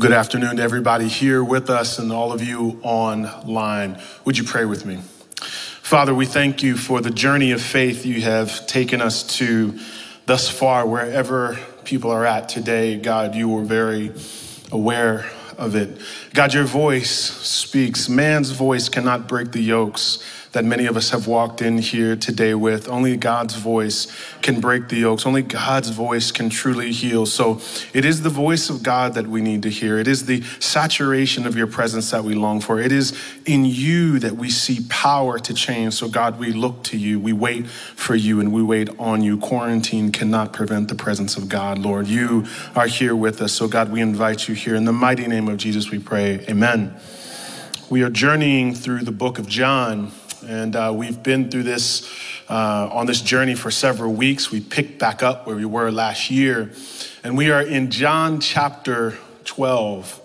Well, 0.00 0.08
good 0.08 0.16
afternoon 0.16 0.56
to 0.56 0.62
everybody 0.62 1.08
here 1.08 1.44
with 1.44 1.68
us 1.68 1.98
and 1.98 2.10
all 2.10 2.32
of 2.32 2.42
you 2.42 2.80
online. 2.82 4.00
Would 4.24 4.38
you 4.38 4.44
pray 4.44 4.64
with 4.64 4.86
me? 4.86 4.96
Father, 5.42 6.14
we 6.14 6.24
thank 6.24 6.62
you 6.62 6.78
for 6.78 7.02
the 7.02 7.10
journey 7.10 7.52
of 7.52 7.60
faith 7.60 8.06
you 8.06 8.22
have 8.22 8.66
taken 8.66 9.02
us 9.02 9.22
to 9.36 9.78
thus 10.24 10.48
far, 10.48 10.86
wherever 10.86 11.58
people 11.84 12.10
are 12.12 12.24
at 12.24 12.48
today. 12.48 12.96
God, 12.96 13.34
you 13.34 13.50
were 13.50 13.62
very 13.62 14.10
aware 14.72 15.30
of 15.58 15.76
it. 15.76 16.00
God, 16.32 16.54
your 16.54 16.64
voice 16.64 17.10
speaks. 17.10 18.08
Man's 18.08 18.52
voice 18.52 18.88
cannot 18.88 19.28
break 19.28 19.52
the 19.52 19.60
yokes 19.60 20.24
that 20.52 20.64
many 20.64 20.86
of 20.86 20.96
us 20.96 21.10
have 21.10 21.26
walked 21.26 21.62
in 21.62 21.78
here 21.78 22.16
today 22.16 22.54
with. 22.54 22.88
Only 22.88 23.16
God's 23.16 23.54
voice 23.54 24.08
can 24.42 24.60
break 24.60 24.88
the 24.88 24.96
yokes. 24.96 25.24
Only 25.24 25.42
God's 25.42 25.90
voice 25.90 26.32
can 26.32 26.50
truly 26.50 26.92
heal. 26.92 27.24
So 27.24 27.60
it 27.94 28.04
is 28.04 28.22
the 28.22 28.30
voice 28.30 28.68
of 28.68 28.82
God 28.82 29.14
that 29.14 29.28
we 29.28 29.42
need 29.42 29.62
to 29.62 29.70
hear. 29.70 29.98
It 29.98 30.08
is 30.08 30.26
the 30.26 30.42
saturation 30.58 31.46
of 31.46 31.56
your 31.56 31.68
presence 31.68 32.10
that 32.10 32.24
we 32.24 32.34
long 32.34 32.60
for. 32.60 32.80
It 32.80 32.90
is 32.90 33.16
in 33.46 33.64
you 33.64 34.18
that 34.18 34.36
we 34.36 34.50
see 34.50 34.86
power 34.88 35.38
to 35.38 35.54
change. 35.54 35.94
So, 35.94 36.08
God, 36.08 36.38
we 36.38 36.52
look 36.52 36.82
to 36.84 36.98
you. 36.98 37.20
We 37.20 37.32
wait 37.32 37.68
for 37.68 38.14
you 38.16 38.40
and 38.40 38.52
we 38.52 38.62
wait 38.62 38.88
on 38.98 39.22
you. 39.22 39.38
Quarantine 39.38 40.10
cannot 40.10 40.52
prevent 40.52 40.88
the 40.88 40.94
presence 40.94 41.36
of 41.36 41.48
God, 41.48 41.78
Lord. 41.78 42.08
You 42.08 42.46
are 42.74 42.86
here 42.86 43.14
with 43.14 43.40
us. 43.40 43.52
So, 43.52 43.68
God, 43.68 43.92
we 43.92 44.00
invite 44.00 44.48
you 44.48 44.54
here. 44.54 44.74
In 44.74 44.84
the 44.84 44.92
mighty 44.92 45.26
name 45.28 45.48
of 45.48 45.58
Jesus, 45.58 45.90
we 45.90 46.00
pray. 46.00 46.44
Amen. 46.48 46.94
We 47.88 48.02
are 48.02 48.10
journeying 48.10 48.74
through 48.74 49.00
the 49.00 49.12
book 49.12 49.38
of 49.38 49.48
John. 49.48 50.12
And 50.50 50.74
uh, 50.74 50.92
we've 50.92 51.22
been 51.22 51.48
through 51.48 51.62
this 51.62 52.12
uh, 52.48 52.88
on 52.90 53.06
this 53.06 53.20
journey 53.20 53.54
for 53.54 53.70
several 53.70 54.12
weeks. 54.12 54.50
We 54.50 54.60
picked 54.60 54.98
back 54.98 55.22
up 55.22 55.46
where 55.46 55.54
we 55.54 55.64
were 55.64 55.92
last 55.92 56.28
year. 56.28 56.72
And 57.22 57.38
we 57.38 57.52
are 57.52 57.62
in 57.62 57.88
John 57.92 58.40
chapter 58.40 59.16
12. 59.44 60.20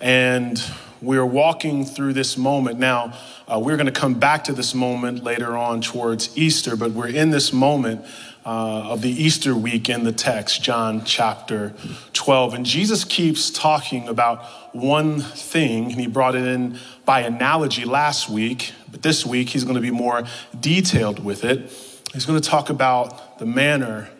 And 0.00 0.60
we're 1.00 1.24
walking 1.24 1.84
through 1.84 2.14
this 2.14 2.36
moment. 2.36 2.80
Now, 2.80 3.16
uh, 3.46 3.60
we're 3.60 3.76
going 3.76 3.86
to 3.86 3.92
come 3.92 4.14
back 4.14 4.42
to 4.44 4.52
this 4.52 4.74
moment 4.74 5.22
later 5.22 5.56
on 5.56 5.82
towards 5.82 6.36
Easter, 6.36 6.74
but 6.74 6.90
we're 6.90 7.06
in 7.06 7.30
this 7.30 7.52
moment 7.52 8.04
uh, 8.44 8.90
of 8.90 9.02
the 9.02 9.10
Easter 9.10 9.54
week 9.54 9.88
in 9.88 10.04
the 10.04 10.12
text, 10.12 10.62
John 10.62 11.04
chapter 11.04 11.74
12. 12.12 12.54
And 12.54 12.66
Jesus 12.66 13.04
keeps 13.04 13.50
talking 13.50 14.08
about 14.08 14.44
one 14.74 15.20
thing, 15.20 15.92
and 15.92 16.00
he 16.00 16.06
brought 16.06 16.34
it 16.34 16.44
in 16.44 16.78
by 17.04 17.20
analogy 17.20 17.84
last 17.84 18.28
week, 18.28 18.72
but 18.90 19.02
this 19.02 19.24
week 19.24 19.50
he's 19.50 19.64
going 19.64 19.76
to 19.76 19.80
be 19.80 19.90
more 19.90 20.24
detailed 20.58 21.24
with 21.24 21.44
it. 21.44 21.70
He's 22.12 22.26
going 22.26 22.40
to 22.40 22.48
talk 22.48 22.68
about 22.68 23.38
the 23.38 23.46
manner 23.46 24.10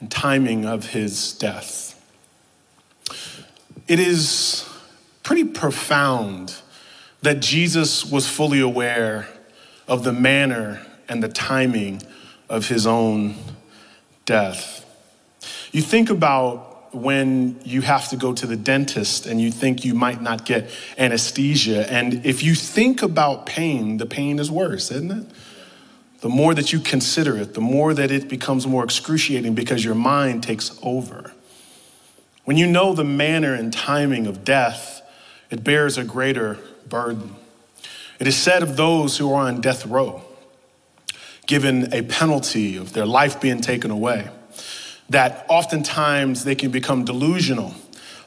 and 0.00 0.10
timing 0.10 0.66
of 0.66 0.90
his 0.90 1.32
death. 1.32 1.88
It 3.88 3.98
is 3.98 4.68
pretty 5.22 5.44
profound 5.44 6.56
that 7.22 7.40
Jesus 7.40 8.04
was 8.04 8.28
fully 8.28 8.60
aware 8.60 9.28
of 9.88 10.04
the 10.04 10.12
manner 10.12 10.84
and 11.08 11.22
the 11.22 11.28
timing 11.28 12.02
of 12.48 12.68
his 12.68 12.86
own 12.86 13.34
death. 14.32 14.86
You 15.72 15.82
think 15.82 16.10
about 16.10 16.94
when 16.94 17.58
you 17.64 17.80
have 17.80 18.08
to 18.10 18.16
go 18.16 18.34
to 18.34 18.46
the 18.46 18.56
dentist 18.56 19.26
and 19.26 19.40
you 19.40 19.50
think 19.50 19.84
you 19.84 19.94
might 19.94 20.20
not 20.20 20.44
get 20.44 20.70
anesthesia. 20.98 21.90
And 21.90 22.26
if 22.26 22.42
you 22.42 22.54
think 22.54 23.02
about 23.02 23.46
pain, 23.46 23.96
the 23.96 24.06
pain 24.06 24.38
is 24.38 24.50
worse, 24.50 24.90
isn't 24.90 25.10
it? 25.10 25.26
The 26.20 26.28
more 26.28 26.54
that 26.54 26.72
you 26.72 26.78
consider 26.78 27.36
it, 27.36 27.54
the 27.54 27.60
more 27.60 27.94
that 27.94 28.10
it 28.10 28.28
becomes 28.28 28.66
more 28.66 28.84
excruciating 28.84 29.54
because 29.54 29.84
your 29.84 29.94
mind 29.94 30.42
takes 30.42 30.78
over. 30.82 31.32
When 32.44 32.56
you 32.56 32.66
know 32.66 32.92
the 32.92 33.04
manner 33.04 33.54
and 33.54 33.72
timing 33.72 34.26
of 34.26 34.44
death, 34.44 35.02
it 35.50 35.64
bears 35.64 35.98
a 35.98 36.04
greater 36.04 36.58
burden. 36.88 37.34
It 38.18 38.26
is 38.26 38.36
said 38.36 38.62
of 38.62 38.76
those 38.76 39.18
who 39.18 39.32
are 39.32 39.48
on 39.48 39.60
death 39.60 39.86
row 39.86 40.22
given 41.52 41.92
a 41.92 42.00
penalty 42.00 42.78
of 42.78 42.94
their 42.94 43.04
life 43.04 43.38
being 43.38 43.60
taken 43.60 43.90
away. 43.90 44.26
That 45.10 45.44
oftentimes 45.50 46.44
they 46.44 46.54
can 46.54 46.70
become 46.70 47.04
delusional. 47.04 47.74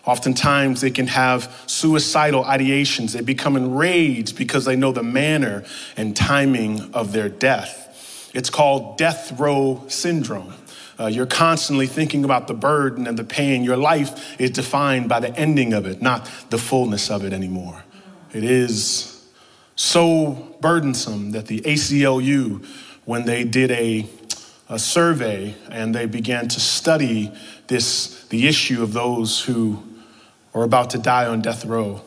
Oftentimes 0.06 0.82
they 0.82 0.92
can 0.92 1.08
have 1.08 1.52
suicidal 1.66 2.44
ideations. 2.44 3.14
They 3.14 3.22
become 3.22 3.56
enraged 3.58 4.38
because 4.38 4.66
they 4.66 4.76
know 4.76 4.92
the 4.92 5.02
manner 5.02 5.64
and 5.98 6.16
timing 6.16 6.94
of 6.94 7.14
their 7.14 7.28
death. 7.28 8.30
It's 8.36 8.52
called 8.52 9.00
death 9.00 9.40
row 9.40 9.84
syndrome. 9.88 10.54
Uh, 11.00 11.08
you're 11.08 11.26
constantly 11.26 11.88
thinking 11.88 12.26
about 12.26 12.48
the 12.48 12.54
burden 12.54 13.08
and 13.08 13.18
the 13.18 13.24
pain. 13.24 13.64
Your 13.64 13.76
life 13.76 14.40
is 14.40 14.52
defined 14.52 15.10
by 15.10 15.20
the 15.20 15.36
ending 15.36 15.74
of 15.74 15.88
it, 15.88 16.00
not 16.00 16.30
the 16.52 16.60
fullness 16.60 17.10
of 17.10 17.26
it 17.26 17.34
anymore. 17.34 17.84
It 18.34 18.44
is 18.44 19.28
so 19.76 20.56
burdensome 20.62 21.32
that 21.32 21.48
the 21.48 21.62
ACLU 21.62 22.64
when 23.06 23.26
they 23.26 23.44
did 23.44 23.72
a, 23.72 24.08
a 24.70 24.78
survey 24.78 25.56
and 25.70 25.96
they 25.96 26.06
began 26.06 26.48
to 26.50 26.60
study 26.60 27.32
this, 27.68 28.26
the 28.28 28.48
issue 28.48 28.84
of 28.84 28.94
those 28.94 29.42
who 29.42 29.82
are 30.54 30.64
about 30.64 30.90
to 30.92 30.98
die 30.98 31.26
on 31.26 31.42
death 31.42 31.66
row. 31.66 32.02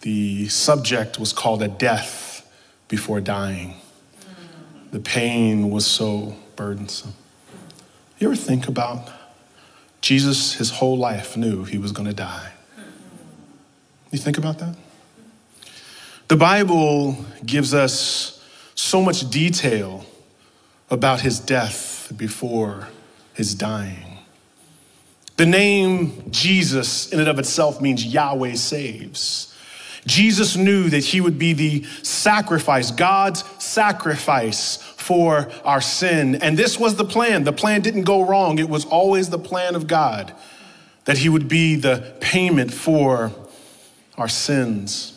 The 0.00 0.48
subject 0.48 1.18
was 1.18 1.32
called 1.32 1.62
a 1.62 1.68
death 1.68 2.48
before 2.88 3.20
dying. 3.20 3.74
The 4.92 5.00
pain 5.00 5.70
was 5.70 5.86
so 5.86 6.36
burdensome. 6.54 7.14
You 8.18 8.28
ever 8.28 8.36
think 8.36 8.68
about 8.68 9.10
Jesus, 10.00 10.54
his 10.54 10.70
whole 10.70 10.96
life, 10.96 11.36
knew 11.36 11.64
he 11.64 11.78
was 11.78 11.92
going 11.92 12.08
to 12.08 12.14
die? 12.14 12.52
You 14.10 14.18
think 14.18 14.38
about 14.38 14.58
that? 14.60 14.76
The 16.28 16.36
Bible 16.36 17.24
gives 17.44 17.74
us 17.74 18.35
so 18.76 19.02
much 19.02 19.28
detail 19.30 20.06
about 20.88 21.20
his 21.20 21.40
death 21.40 22.12
before 22.16 22.88
his 23.34 23.54
dying. 23.54 24.18
The 25.36 25.46
name 25.46 26.30
Jesus, 26.30 27.12
in 27.12 27.18
and 27.18 27.28
of 27.28 27.38
itself, 27.38 27.80
means 27.80 28.06
Yahweh 28.06 28.54
saves. 28.54 29.52
Jesus 30.06 30.56
knew 30.56 30.88
that 30.88 31.04
he 31.04 31.20
would 31.20 31.38
be 31.38 31.52
the 31.52 31.82
sacrifice, 32.02 32.92
God's 32.92 33.42
sacrifice 33.62 34.76
for 34.76 35.50
our 35.64 35.80
sin. 35.80 36.36
And 36.36 36.56
this 36.56 36.78
was 36.78 36.94
the 36.94 37.04
plan. 37.04 37.44
The 37.44 37.52
plan 37.52 37.80
didn't 37.80 38.04
go 38.04 38.24
wrong, 38.24 38.58
it 38.58 38.68
was 38.68 38.84
always 38.84 39.30
the 39.30 39.38
plan 39.38 39.74
of 39.74 39.88
God 39.88 40.32
that 41.06 41.18
he 41.18 41.28
would 41.28 41.48
be 41.48 41.76
the 41.76 42.14
payment 42.20 42.72
for 42.72 43.32
our 44.18 44.28
sins. 44.28 45.15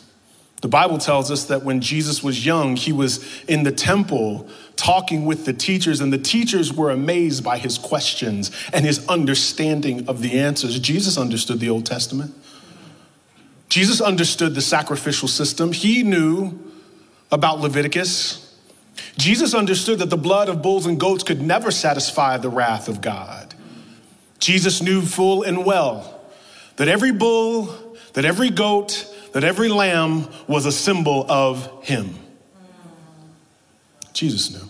The 0.60 0.68
Bible 0.68 0.98
tells 0.98 1.30
us 1.30 1.44
that 1.44 1.62
when 1.62 1.80
Jesus 1.80 2.22
was 2.22 2.44
young, 2.44 2.76
he 2.76 2.92
was 2.92 3.42
in 3.44 3.62
the 3.62 3.72
temple 3.72 4.46
talking 4.76 5.24
with 5.24 5.44
the 5.46 5.52
teachers, 5.52 6.00
and 6.00 6.12
the 6.12 6.18
teachers 6.18 6.72
were 6.72 6.90
amazed 6.90 7.42
by 7.42 7.58
his 7.58 7.78
questions 7.78 8.50
and 8.72 8.84
his 8.84 9.06
understanding 9.08 10.06
of 10.08 10.20
the 10.20 10.38
answers. 10.38 10.78
Jesus 10.78 11.16
understood 11.16 11.60
the 11.60 11.70
Old 11.70 11.86
Testament. 11.86 12.34
Jesus 13.68 14.00
understood 14.00 14.54
the 14.54 14.60
sacrificial 14.60 15.28
system. 15.28 15.72
He 15.72 16.02
knew 16.02 16.58
about 17.30 17.60
Leviticus. 17.60 18.54
Jesus 19.16 19.54
understood 19.54 19.98
that 20.00 20.10
the 20.10 20.16
blood 20.16 20.48
of 20.48 20.60
bulls 20.60 20.86
and 20.86 20.98
goats 20.98 21.22
could 21.22 21.40
never 21.40 21.70
satisfy 21.70 22.36
the 22.36 22.48
wrath 22.48 22.88
of 22.88 23.00
God. 23.00 23.54
Jesus 24.40 24.82
knew 24.82 25.02
full 25.02 25.42
and 25.42 25.64
well 25.64 26.20
that 26.76 26.88
every 26.88 27.12
bull, 27.12 27.96
that 28.14 28.24
every 28.24 28.50
goat, 28.50 29.06
that 29.32 29.44
every 29.44 29.68
lamb 29.68 30.28
was 30.46 30.66
a 30.66 30.72
symbol 30.72 31.26
of 31.30 31.84
him. 31.84 32.14
Jesus 34.12 34.52
knew. 34.52 34.68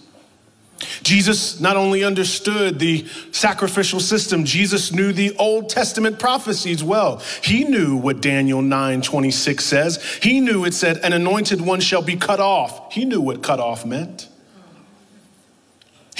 Jesus 1.02 1.60
not 1.60 1.76
only 1.76 2.04
understood 2.04 2.78
the 2.78 3.06
sacrificial 3.32 4.00
system, 4.00 4.44
Jesus 4.44 4.92
knew 4.92 5.12
the 5.12 5.36
Old 5.36 5.68
Testament 5.68 6.18
prophecies 6.18 6.82
well. 6.82 7.22
He 7.42 7.64
knew 7.64 7.96
what 7.96 8.22
Daniel 8.22 8.62
9 8.62 9.02
26 9.02 9.64
says. 9.64 10.02
He 10.22 10.40
knew 10.40 10.64
it 10.64 10.72
said, 10.72 10.98
An 10.98 11.12
anointed 11.12 11.60
one 11.60 11.80
shall 11.80 12.02
be 12.02 12.16
cut 12.16 12.40
off. 12.40 12.92
He 12.92 13.04
knew 13.04 13.20
what 13.20 13.42
cut 13.42 13.60
off 13.60 13.84
meant. 13.84 14.29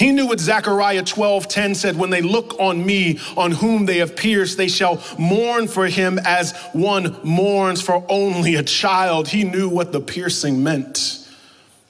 He 0.01 0.11
knew 0.11 0.25
what 0.25 0.39
Zechariah 0.39 1.03
12:10 1.03 1.75
said 1.75 1.95
when 1.95 2.09
they 2.09 2.23
look 2.23 2.55
on 2.59 2.83
me, 2.83 3.19
on 3.37 3.51
whom 3.51 3.85
they 3.85 3.99
have 3.99 4.15
pierced, 4.15 4.57
they 4.57 4.67
shall 4.67 4.99
mourn 5.19 5.67
for 5.67 5.85
him 5.85 6.19
as 6.25 6.53
one 6.73 7.17
mourns 7.23 7.83
for 7.83 8.03
only 8.09 8.55
a 8.55 8.63
child. 8.63 9.27
He 9.27 9.43
knew 9.43 9.69
what 9.69 9.91
the 9.91 10.01
piercing 10.01 10.63
meant, 10.63 11.19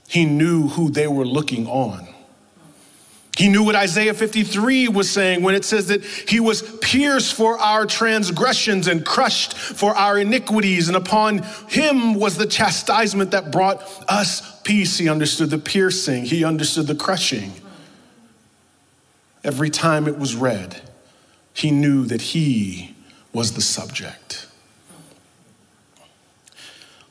he 0.09 0.25
knew 0.25 0.67
who 0.67 0.89
they 0.89 1.07
were 1.07 1.25
looking 1.25 1.67
on. 1.67 2.05
He 3.37 3.47
knew 3.47 3.63
what 3.63 3.77
Isaiah 3.77 4.13
53 4.13 4.89
was 4.89 5.09
saying 5.09 5.41
when 5.41 5.55
it 5.55 5.63
says 5.63 5.87
that 5.87 6.03
he 6.03 6.41
was 6.41 6.63
pierced 6.79 7.33
for 7.33 7.57
our 7.59 7.85
transgressions 7.85 8.87
and 8.87 9.05
crushed 9.05 9.53
for 9.53 9.95
our 9.95 10.17
iniquities, 10.17 10.89
and 10.89 10.97
upon 10.97 11.43
him 11.69 12.15
was 12.15 12.35
the 12.35 12.45
chastisement 12.45 13.31
that 13.31 13.53
brought 13.53 13.81
us 14.09 14.59
peace. 14.63 14.97
He 14.97 15.07
understood 15.07 15.49
the 15.49 15.57
piercing, 15.57 16.25
he 16.25 16.43
understood 16.43 16.87
the 16.87 16.95
crushing. 16.95 17.53
Every 19.43 19.69
time 19.69 20.07
it 20.07 20.17
was 20.17 20.35
read, 20.35 20.81
he 21.53 21.71
knew 21.71 22.05
that 22.05 22.21
he 22.21 22.95
was 23.33 23.53
the 23.53 23.61
subject. 23.61 24.47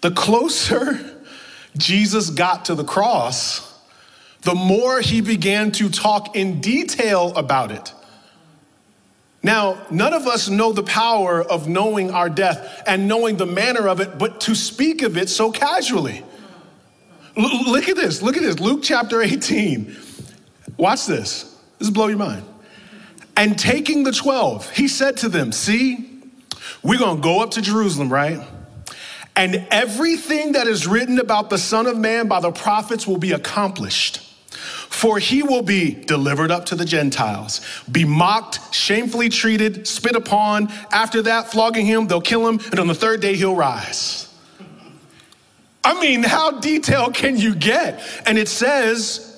The 0.00 0.11
closer 0.11 0.99
Jesus 1.77 2.31
got 2.31 2.67
to 2.67 2.75
the 2.75 2.85
cross, 2.85 3.79
the 4.43 4.55
more 4.55 5.00
he 5.00 5.21
began 5.21 5.71
to 5.73 5.88
talk 5.88 6.35
in 6.35 6.61
detail 6.61 7.32
about 7.37 7.71
it. 7.71 7.93
Now, 9.43 9.87
none 9.91 10.12
of 10.12 10.26
us 10.26 10.49
know 10.49 10.73
the 10.73 10.83
power 10.83 11.43
of 11.43 11.67
knowing 11.67 12.11
our 12.11 12.29
death 12.29 12.83
and 12.87 13.09
knowing 13.09 13.37
the 13.37 13.47
manner 13.47 13.88
of 13.88 14.00
it, 14.00 14.19
but 14.19 14.41
to 14.43 14.55
speak 14.55 15.03
of 15.03 15.17
it 15.17 15.31
so 15.31 15.50
casually. 15.50 16.23
L- 17.37 17.71
look 17.71 17.88
at 17.88 17.97
this. 17.97 18.21
Look 18.21 18.37
at 18.37 18.43
this. 18.43 18.61
Luke 18.61 18.81
chapter 18.83 19.23
18. 19.23 19.97
Watch 20.76 21.06
this. 21.06 21.50
This 21.81 21.88
will 21.88 21.94
blow 21.94 22.06
your 22.06 22.19
mind. 22.19 22.44
And 23.37 23.59
taking 23.59 24.05
the 24.05 24.12
12, 24.12 24.71
he 24.71 24.87
said 24.87 25.17
to 25.19 25.29
them, 25.29 25.50
See, 25.50 26.21
we're 26.82 26.99
going 26.99 27.17
to 27.17 27.23
go 27.23 27.43
up 27.43 27.53
to 27.53 27.62
Jerusalem, 27.62 28.12
right? 28.12 28.47
And 29.35 29.67
everything 29.71 30.53
that 30.53 30.67
is 30.67 30.87
written 30.87 31.19
about 31.19 31.49
the 31.50 31.56
Son 31.59 31.87
of 31.87 31.97
Man 31.97 32.29
by 32.29 32.41
the 32.41 32.53
prophets 32.53 33.06
will 33.06 33.19
be 33.19 33.32
accomplished. 33.32 34.21
For 34.50 35.19
he 35.19 35.43
will 35.43 35.62
be 35.62 35.94
delivered 35.94 36.50
up 36.50 36.67
to 36.67 36.75
the 36.75 36.85
Gentiles, 36.85 37.62
be 37.91 38.05
mocked, 38.05 38.75
shamefully 38.75 39.31
treated, 39.31 39.88
spit 39.88 40.15
upon. 40.15 40.71
After 40.93 41.23
that, 41.23 41.50
flogging 41.50 41.87
him, 41.87 42.06
they'll 42.06 42.21
kill 42.21 42.47
him, 42.47 42.61
and 42.71 42.79
on 42.79 42.87
the 42.87 42.94
third 42.94 43.23
day, 43.23 43.35
he'll 43.35 43.56
rise. 43.56 44.29
I 45.83 45.99
mean, 45.99 46.23
how 46.23 46.61
detailed 46.61 47.15
can 47.15 47.38
you 47.38 47.55
get? 47.55 48.03
And 48.26 48.37
it 48.37 48.49
says, 48.49 49.30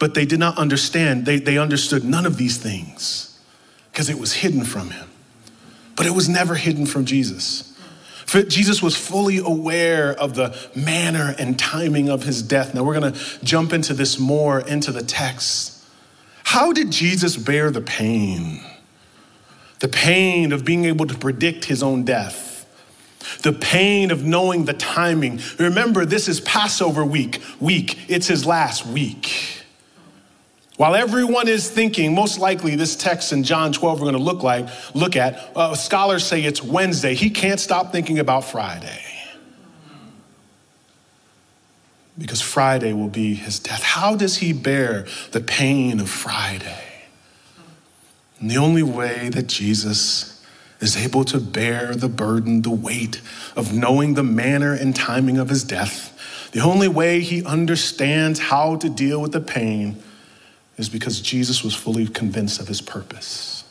but 0.00 0.14
they 0.14 0.24
did 0.24 0.40
not 0.40 0.58
understand. 0.58 1.26
They, 1.26 1.38
they 1.38 1.58
understood 1.58 2.02
none 2.04 2.26
of 2.26 2.38
these 2.38 2.56
things 2.56 3.38
because 3.92 4.10
it 4.10 4.18
was 4.18 4.32
hidden 4.32 4.64
from 4.64 4.90
him. 4.90 5.08
But 5.94 6.06
it 6.06 6.12
was 6.12 6.28
never 6.28 6.56
hidden 6.56 6.86
from 6.86 7.04
Jesus. 7.04 7.66
Jesus 8.48 8.82
was 8.82 8.96
fully 8.96 9.38
aware 9.38 10.12
of 10.12 10.34
the 10.34 10.56
manner 10.74 11.34
and 11.38 11.58
timing 11.58 12.08
of 12.08 12.22
his 12.22 12.42
death. 12.42 12.74
Now 12.74 12.82
we're 12.82 12.98
going 12.98 13.12
to 13.12 13.44
jump 13.44 13.72
into 13.72 13.92
this 13.92 14.18
more 14.18 14.60
into 14.60 14.90
the 14.90 15.02
text. 15.02 15.84
How 16.44 16.72
did 16.72 16.90
Jesus 16.90 17.36
bear 17.36 17.70
the 17.70 17.80
pain? 17.80 18.64
The 19.80 19.88
pain 19.88 20.52
of 20.52 20.64
being 20.64 20.86
able 20.86 21.06
to 21.06 21.14
predict 21.14 21.66
his 21.66 21.82
own 21.82 22.04
death. 22.04 22.48
The 23.42 23.52
pain 23.52 24.10
of 24.10 24.24
knowing 24.24 24.64
the 24.64 24.72
timing. 24.74 25.40
Remember, 25.58 26.06
this 26.06 26.26
is 26.28 26.40
Passover 26.40 27.04
week. 27.04 27.42
Week. 27.58 27.98
It's 28.08 28.28
his 28.28 28.46
last 28.46 28.86
week. 28.86 29.59
While 30.80 30.96
everyone 30.96 31.46
is 31.46 31.68
thinking, 31.68 32.14
most 32.14 32.38
likely 32.38 32.74
this 32.74 32.96
text 32.96 33.34
in 33.34 33.44
John 33.44 33.70
12 33.70 34.00
we're 34.00 34.10
going 34.10 34.16
to 34.16 34.22
look 34.22 34.42
like, 34.42 34.66
look 34.94 35.14
at, 35.14 35.52
uh, 35.54 35.74
scholars 35.74 36.24
say 36.24 36.42
it's 36.42 36.62
Wednesday. 36.62 37.14
He 37.14 37.28
can't 37.28 37.60
stop 37.60 37.92
thinking 37.92 38.18
about 38.18 38.46
Friday. 38.46 39.02
Because 42.16 42.40
Friday 42.40 42.94
will 42.94 43.10
be 43.10 43.34
his 43.34 43.58
death. 43.58 43.82
How 43.82 44.16
does 44.16 44.38
he 44.38 44.54
bear 44.54 45.06
the 45.32 45.42
pain 45.42 46.00
of 46.00 46.08
Friday? 46.08 46.82
And 48.38 48.50
the 48.50 48.56
only 48.56 48.82
way 48.82 49.28
that 49.28 49.48
Jesus 49.48 50.42
is 50.80 50.96
able 50.96 51.26
to 51.26 51.40
bear 51.40 51.94
the 51.94 52.08
burden, 52.08 52.62
the 52.62 52.70
weight 52.70 53.20
of 53.54 53.74
knowing 53.74 54.14
the 54.14 54.24
manner 54.24 54.72
and 54.72 54.96
timing 54.96 55.36
of 55.36 55.50
his 55.50 55.62
death, 55.62 56.50
the 56.52 56.60
only 56.60 56.88
way 56.88 57.20
he 57.20 57.44
understands 57.44 58.40
how 58.40 58.76
to 58.76 58.88
deal 58.88 59.20
with 59.20 59.32
the 59.32 59.42
pain 59.42 60.02
is 60.80 60.88
because 60.88 61.20
Jesus 61.20 61.62
was 61.62 61.74
fully 61.74 62.06
convinced 62.06 62.60
of 62.60 62.68
his 62.68 62.80
purpose. 62.80 63.64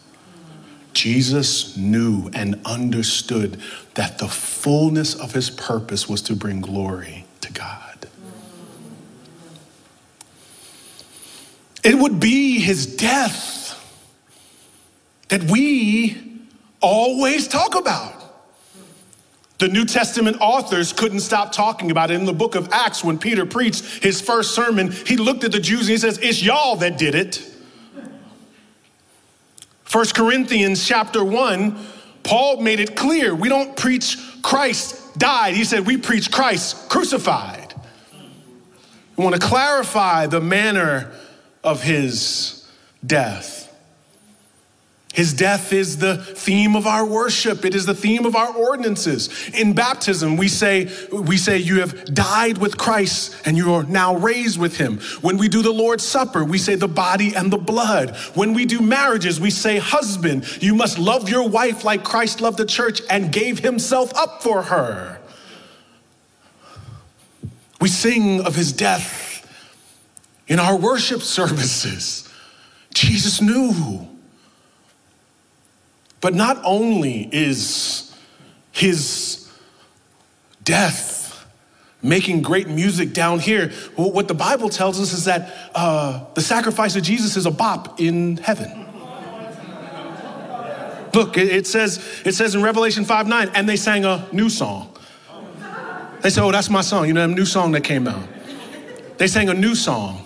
Jesus 0.93 1.77
knew 1.77 2.29
and 2.33 2.59
understood 2.65 3.59
that 3.95 4.17
the 4.17 4.27
fullness 4.27 5.15
of 5.15 5.33
his 5.33 5.49
purpose 5.49 6.07
was 6.07 6.21
to 6.23 6.35
bring 6.35 6.61
glory 6.61 7.25
to 7.41 7.51
God. 7.51 8.07
It 11.83 11.97
would 11.97 12.19
be 12.19 12.59
his 12.59 12.95
death 12.97 13.75
that 15.29 15.43
we 15.43 16.17
always 16.81 17.47
talk 17.47 17.75
about. 17.75 18.18
The 19.59 19.67
New 19.67 19.83
Testament 19.85 20.37
authors 20.39 20.93
couldn't 20.93 21.19
stop 21.19 21.51
talking 21.51 21.91
about 21.91 22.11
it. 22.11 22.15
In 22.15 22.25
the 22.25 22.33
book 22.33 22.55
of 22.55 22.69
Acts, 22.71 23.03
when 23.03 23.19
Peter 23.19 23.45
preached 23.45 24.01
his 24.01 24.21
first 24.21 24.55
sermon, 24.55 24.91
he 24.91 25.17
looked 25.17 25.43
at 25.43 25.51
the 25.51 25.59
Jews 25.59 25.81
and 25.81 25.89
he 25.89 25.97
says, 25.97 26.17
It's 26.17 26.41
y'all 26.41 26.77
that 26.77 26.97
did 26.97 27.13
it. 27.13 27.45
First 29.83 30.15
Corinthians 30.15 30.87
chapter 30.87 31.25
1, 31.25 31.77
Paul 32.23 32.61
made 32.61 32.79
it 32.79 32.95
clear 32.95 33.35
we 33.35 33.49
don't 33.49 33.75
preach 33.75 34.17
Christ 34.41 35.17
died. 35.17 35.55
He 35.55 35.65
said, 35.65 35.85
We 35.85 35.97
preach 35.97 36.31
Christ 36.31 36.89
crucified. 36.89 37.73
We 39.17 39.23
want 39.25 39.35
to 39.35 39.45
clarify 39.45 40.27
the 40.27 40.39
manner 40.39 41.11
of 41.65 41.83
his 41.83 42.65
death. 43.05 43.68
His 45.13 45.33
death 45.33 45.73
is 45.73 45.97
the 45.97 46.17
theme 46.17 46.75
of 46.75 46.85
our 46.85 47.03
worship. 47.03 47.65
It 47.65 47.73
is 47.73 47.87
the 47.87 47.95
theme 47.95 48.25
of 48.25 48.35
our 48.35 48.53
ordinances. 48.55 49.49
In 49.49 49.73
baptism, 49.73 50.37
we 50.37 50.47
say, 50.47 50.87
we 51.11 51.35
say 51.35 51.57
you 51.57 51.79
have 51.79 52.13
died 52.13 52.59
with 52.59 52.77
Christ 52.77 53.35
and 53.43 53.57
you 53.57 53.73
are 53.73 53.83
now 53.83 54.15
raised 54.15 54.59
with 54.59 54.77
him. 54.77 54.99
When 55.21 55.37
we 55.37 55.49
do 55.49 55.63
the 55.63 55.71
Lord's 55.71 56.05
Supper, 56.05 56.43
we 56.45 56.59
say 56.59 56.75
the 56.75 56.87
body 56.87 57.33
and 57.35 57.51
the 57.51 57.57
blood. 57.57 58.15
When 58.35 58.53
we 58.53 58.65
do 58.65 58.81
marriages, 58.81 59.41
we 59.41 59.49
say, 59.49 59.79
husband, 59.79 60.61
you 60.61 60.75
must 60.75 60.99
love 60.99 61.27
your 61.27 61.49
wife 61.49 61.83
like 61.83 62.03
Christ 62.03 62.39
loved 62.39 62.59
the 62.59 62.65
church 62.65 63.01
and 63.09 63.31
gave 63.31 63.59
himself 63.59 64.13
up 64.15 64.43
for 64.43 64.61
her. 64.61 65.19
We 67.81 67.89
sing 67.89 68.41
of 68.41 68.55
his 68.55 68.71
death 68.71 69.27
in 70.47 70.59
our 70.59 70.75
worship 70.75 71.23
services. 71.23 72.29
Jesus 72.93 73.41
knew 73.41 74.07
but 76.21 76.33
not 76.33 76.59
only 76.63 77.29
is 77.31 78.15
his 78.71 79.51
death 80.63 81.45
making 82.01 82.41
great 82.41 82.67
music 82.67 83.13
down 83.13 83.39
here, 83.39 83.69
what 83.95 84.27
the 84.27 84.33
Bible 84.33 84.69
tells 84.69 84.99
us 84.99 85.13
is 85.13 85.25
that 85.25 85.53
uh, 85.75 86.25
the 86.33 86.41
sacrifice 86.41 86.95
of 86.95 87.03
Jesus 87.03 87.35
is 87.35 87.45
a 87.45 87.51
bop 87.51 87.99
in 87.99 88.37
heaven. 88.37 88.85
Look, 91.13 91.37
it 91.37 91.65
says, 91.65 92.21
it 92.23 92.35
says 92.35 92.53
in 92.55 92.61
Revelation 92.61 93.03
5 93.03 93.27
9, 93.27 93.51
and 93.55 93.67
they 93.67 93.75
sang 93.75 94.05
a 94.05 94.27
new 94.31 94.49
song. 94.49 94.95
They 96.21 96.29
said, 96.29 96.43
Oh, 96.43 96.51
that's 96.51 96.69
my 96.69 96.81
song. 96.81 97.07
You 97.07 97.13
know, 97.13 97.27
that 97.27 97.33
new 97.33 97.45
song 97.45 97.71
that 97.71 97.83
came 97.83 98.07
out. 98.07 98.27
They 99.17 99.27
sang 99.27 99.49
a 99.49 99.53
new 99.53 99.75
song. 99.75 100.25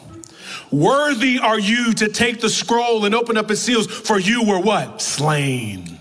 Worthy 0.73 1.37
are 1.37 1.59
you 1.59 1.93
to 1.93 2.09
take 2.09 2.41
the 2.41 2.49
scroll 2.49 3.05
and 3.05 3.13
open 3.13 3.37
up 3.37 3.51
its 3.51 3.61
seals, 3.61 3.85
for 3.85 4.19
you 4.19 4.43
were 4.43 4.59
what? 4.59 5.03
Slain. 5.03 5.99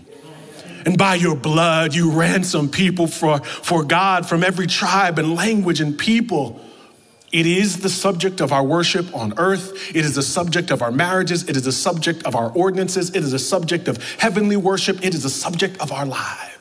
And 0.86 0.96
by 0.96 1.16
your 1.16 1.36
blood, 1.36 1.94
you 1.94 2.10
ransom 2.10 2.70
people 2.70 3.06
for, 3.06 3.40
for 3.40 3.84
God 3.84 4.26
from 4.26 4.42
every 4.42 4.66
tribe 4.66 5.18
and 5.18 5.34
language 5.34 5.82
and 5.82 5.98
people. 5.98 6.58
It 7.32 7.44
is 7.44 7.80
the 7.80 7.90
subject 7.90 8.40
of 8.40 8.50
our 8.50 8.64
worship 8.64 9.14
on 9.14 9.34
earth. 9.36 9.94
It 9.94 10.06
is 10.06 10.14
the 10.14 10.22
subject 10.22 10.70
of 10.70 10.80
our 10.80 10.90
marriages. 10.90 11.46
It 11.50 11.56
is 11.56 11.64
the 11.64 11.72
subject 11.72 12.22
of 12.24 12.34
our 12.34 12.50
ordinances. 12.52 13.10
It 13.10 13.22
is 13.22 13.32
the 13.32 13.38
subject 13.38 13.88
of 13.88 14.02
heavenly 14.18 14.56
worship. 14.56 15.04
It 15.04 15.14
is 15.14 15.24
the 15.24 15.30
subject 15.30 15.82
of 15.82 15.92
our 15.92 16.06
lives. 16.06 16.51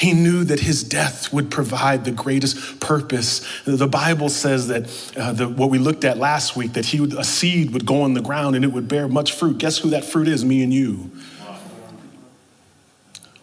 He 0.00 0.14
knew 0.14 0.44
that 0.44 0.60
his 0.60 0.82
death 0.82 1.30
would 1.30 1.50
provide 1.50 2.06
the 2.06 2.10
greatest 2.10 2.80
purpose. 2.80 3.46
The 3.66 3.86
Bible 3.86 4.30
says 4.30 4.68
that 4.68 5.12
uh, 5.14 5.32
the, 5.34 5.46
what 5.46 5.68
we 5.68 5.76
looked 5.76 6.04
at 6.04 6.16
last 6.16 6.56
week, 6.56 6.72
that 6.72 6.86
he 6.86 7.00
would, 7.02 7.12
a 7.12 7.22
seed 7.22 7.74
would 7.74 7.84
go 7.84 8.00
on 8.00 8.14
the 8.14 8.22
ground 8.22 8.56
and 8.56 8.64
it 8.64 8.68
would 8.68 8.88
bear 8.88 9.08
much 9.08 9.32
fruit. 9.32 9.58
Guess 9.58 9.76
who 9.76 9.90
that 9.90 10.06
fruit 10.06 10.26
is? 10.26 10.42
Me 10.42 10.62
and 10.62 10.72
you. 10.72 11.10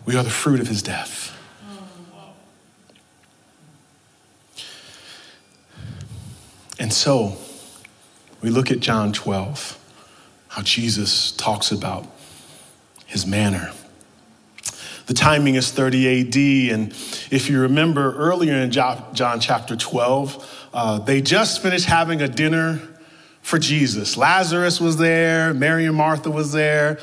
We 0.03 0.15
are 0.15 0.23
the 0.23 0.31
fruit 0.31 0.59
of 0.59 0.67
his 0.67 0.81
death. 0.81 1.37
And 6.79 6.91
so, 6.91 7.37
we 8.41 8.49
look 8.49 8.71
at 8.71 8.79
John 8.79 9.13
12, 9.13 9.77
how 10.47 10.63
Jesus 10.63 11.33
talks 11.33 11.71
about 11.71 12.07
his 13.05 13.27
manner. 13.27 13.73
The 15.07 15.13
timing 15.13 15.55
is 15.55 15.71
30 15.71 16.21
AD, 16.21 16.73
and 16.73 16.91
if 17.31 17.49
you 17.49 17.61
remember 17.61 18.13
earlier 18.17 18.53
in 18.55 18.71
John 18.71 19.39
chapter 19.39 19.75
12, 19.77 20.67
uh, 20.73 20.99
they 20.99 21.21
just 21.21 21.61
finished 21.61 21.85
having 21.85 22.21
a 22.21 22.27
dinner 22.27 22.81
for 23.41 23.57
Jesus. 23.57 24.17
Lazarus 24.17 24.81
was 24.81 24.97
there, 24.97 25.53
Mary 25.53 25.85
and 25.85 25.95
Martha 25.95 26.29
was 26.29 26.51
there, 26.51 26.99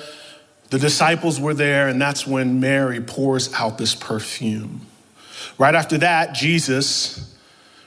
the 0.68 0.78
disciples 0.78 1.40
were 1.40 1.54
there, 1.54 1.88
and 1.88 2.00
that's 2.00 2.26
when 2.26 2.60
Mary 2.60 3.00
pours 3.00 3.52
out 3.54 3.78
this 3.78 3.94
perfume. 3.94 4.82
Right 5.56 5.74
after 5.74 5.96
that, 5.98 6.34
Jesus 6.34 7.33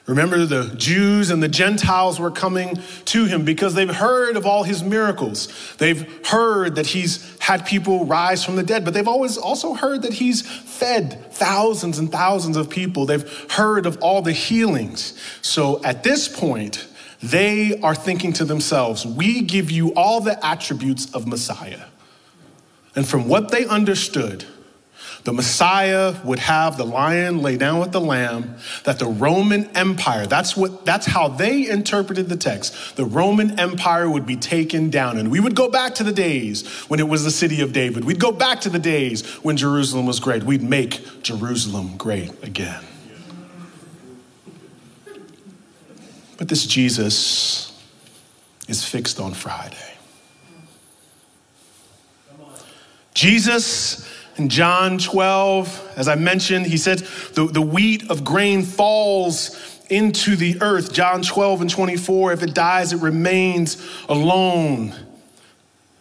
Remember, 0.07 0.45
the 0.45 0.73
Jews 0.77 1.29
and 1.29 1.43
the 1.43 1.49
Gentiles 1.49 2.17
were 2.17 2.31
coming 2.31 2.79
to 3.05 3.25
him 3.25 3.43
because 3.43 3.73
they've 3.73 3.93
heard 3.93 4.37
of 4.37 4.45
all 4.45 4.63
his 4.63 4.81
miracles. 4.81 5.49
They've 5.79 6.25
heard 6.25 6.75
that 6.75 6.87
he's 6.87 7.37
had 7.39 7.65
people 7.65 8.05
rise 8.05 8.43
from 8.43 8.55
the 8.55 8.63
dead, 8.63 8.85
but 8.85 8.93
they've 8.93 9.07
always 9.07 9.37
also 9.37 9.73
heard 9.73 10.03
that 10.03 10.13
he's 10.13 10.41
fed 10.41 11.33
thousands 11.33 11.99
and 11.99 12.09
thousands 12.09 12.55
of 12.55 12.69
people. 12.69 13.05
They've 13.05 13.29
heard 13.51 13.85
of 13.85 13.97
all 14.01 14.21
the 14.21 14.31
healings. 14.31 15.13
So 15.41 15.83
at 15.83 16.03
this 16.03 16.29
point, 16.29 16.87
they 17.21 17.77
are 17.81 17.95
thinking 17.95 18.31
to 18.33 18.45
themselves, 18.45 19.05
We 19.05 19.41
give 19.41 19.69
you 19.69 19.93
all 19.93 20.21
the 20.21 20.43
attributes 20.45 21.13
of 21.13 21.27
Messiah. 21.27 21.85
And 22.95 23.05
from 23.05 23.27
what 23.27 23.51
they 23.51 23.65
understood, 23.65 24.45
the 25.27 25.33
Messiah 25.33 26.15
would 26.23 26.39
have 26.39 26.77
the 26.77 26.85
lion 26.85 27.41
lay 27.41 27.57
down 27.57 27.81
with 27.81 27.91
the 27.91 27.99
lamb, 27.99 28.55
that 28.85 28.97
the 28.97 29.07
Roman 29.07 29.65
Empire, 29.75 30.25
that's 30.25 30.55
what 30.55 30.85
that's 30.85 31.05
how 31.05 31.27
they 31.27 31.69
interpreted 31.69 32.29
the 32.29 32.37
text. 32.37 32.95
The 32.95 33.03
Roman 33.03 33.59
Empire 33.59 34.09
would 34.09 34.25
be 34.25 34.37
taken 34.37 34.89
down. 34.89 35.17
And 35.17 35.29
we 35.29 35.41
would 35.41 35.53
go 35.53 35.69
back 35.69 35.95
to 35.95 36.05
the 36.05 36.13
days 36.13 36.65
when 36.87 37.01
it 37.01 37.09
was 37.09 37.25
the 37.25 37.31
city 37.31 37.59
of 37.59 37.73
David. 37.73 38.05
We'd 38.05 38.21
go 38.21 38.31
back 38.31 38.61
to 38.61 38.69
the 38.69 38.79
days 38.79 39.25
when 39.43 39.57
Jerusalem 39.57 40.05
was 40.05 40.21
great. 40.21 40.43
We'd 40.43 40.63
make 40.63 41.23
Jerusalem 41.23 41.97
great 41.97 42.31
again. 42.41 42.85
But 46.37 46.47
this 46.47 46.65
Jesus 46.65 47.77
is 48.69 48.85
fixed 48.85 49.19
on 49.19 49.33
Friday. 49.33 49.75
Jesus 53.13 54.07
in 54.37 54.49
John 54.49 54.97
12, 54.97 55.93
as 55.95 56.07
I 56.07 56.15
mentioned, 56.15 56.67
he 56.67 56.77
said, 56.77 56.99
the, 57.33 57.47
the 57.47 57.61
wheat 57.61 58.09
of 58.09 58.23
grain 58.23 58.63
falls 58.63 59.79
into 59.89 60.35
the 60.35 60.61
earth. 60.61 60.93
John 60.93 61.21
12 61.21 61.61
and 61.61 61.69
24, 61.69 62.33
if 62.33 62.43
it 62.43 62.53
dies, 62.53 62.93
it 62.93 63.01
remains 63.01 63.83
alone. 64.07 64.93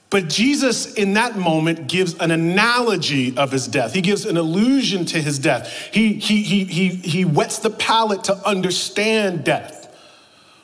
But 0.09 0.29
Jesus, 0.29 0.95
in 0.95 1.15
that 1.15 1.37
moment, 1.37 1.89
gives 1.89 2.15
an 2.19 2.31
analogy 2.31 3.37
of 3.37 3.51
his 3.51 3.67
death. 3.67 3.93
He 3.93 4.01
gives 4.01 4.25
an 4.25 4.37
allusion 4.37 5.05
to 5.07 5.21
his 5.21 5.39
death. 5.39 5.71
He, 5.93 6.15
he, 6.15 6.43
he, 6.43 6.65
he, 6.65 6.89
he 6.89 7.25
whets 7.25 7.59
the 7.59 7.71
palate 7.71 8.25
to 8.25 8.35
understand 8.47 9.45
death. 9.45 9.76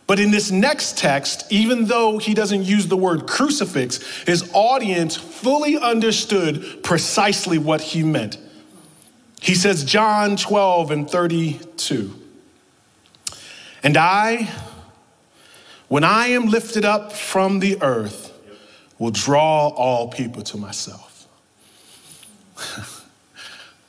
But 0.06 0.18
in 0.18 0.30
this 0.30 0.50
next 0.50 0.98
text, 0.98 1.50
even 1.50 1.86
though 1.86 2.18
he 2.18 2.34
doesn't 2.34 2.64
use 2.64 2.88
the 2.88 2.96
word 2.96 3.26
crucifix, 3.26 4.02
his 4.22 4.50
audience 4.52 5.16
fully 5.16 5.78
understood 5.78 6.82
precisely 6.82 7.58
what 7.58 7.80
he 7.80 8.02
meant. 8.02 8.38
He 9.40 9.54
says, 9.54 9.84
John 9.84 10.36
12 10.36 10.90
and 10.90 11.10
32. 11.10 12.14
And 13.82 13.96
I, 13.96 14.50
when 15.88 16.04
I 16.04 16.28
am 16.28 16.46
lifted 16.46 16.84
up 16.84 17.12
from 17.12 17.58
the 17.58 17.80
earth, 17.82 18.32
will 18.98 19.10
draw 19.10 19.68
all 19.68 20.08
people 20.08 20.42
to 20.42 20.56
myself. 20.56 21.26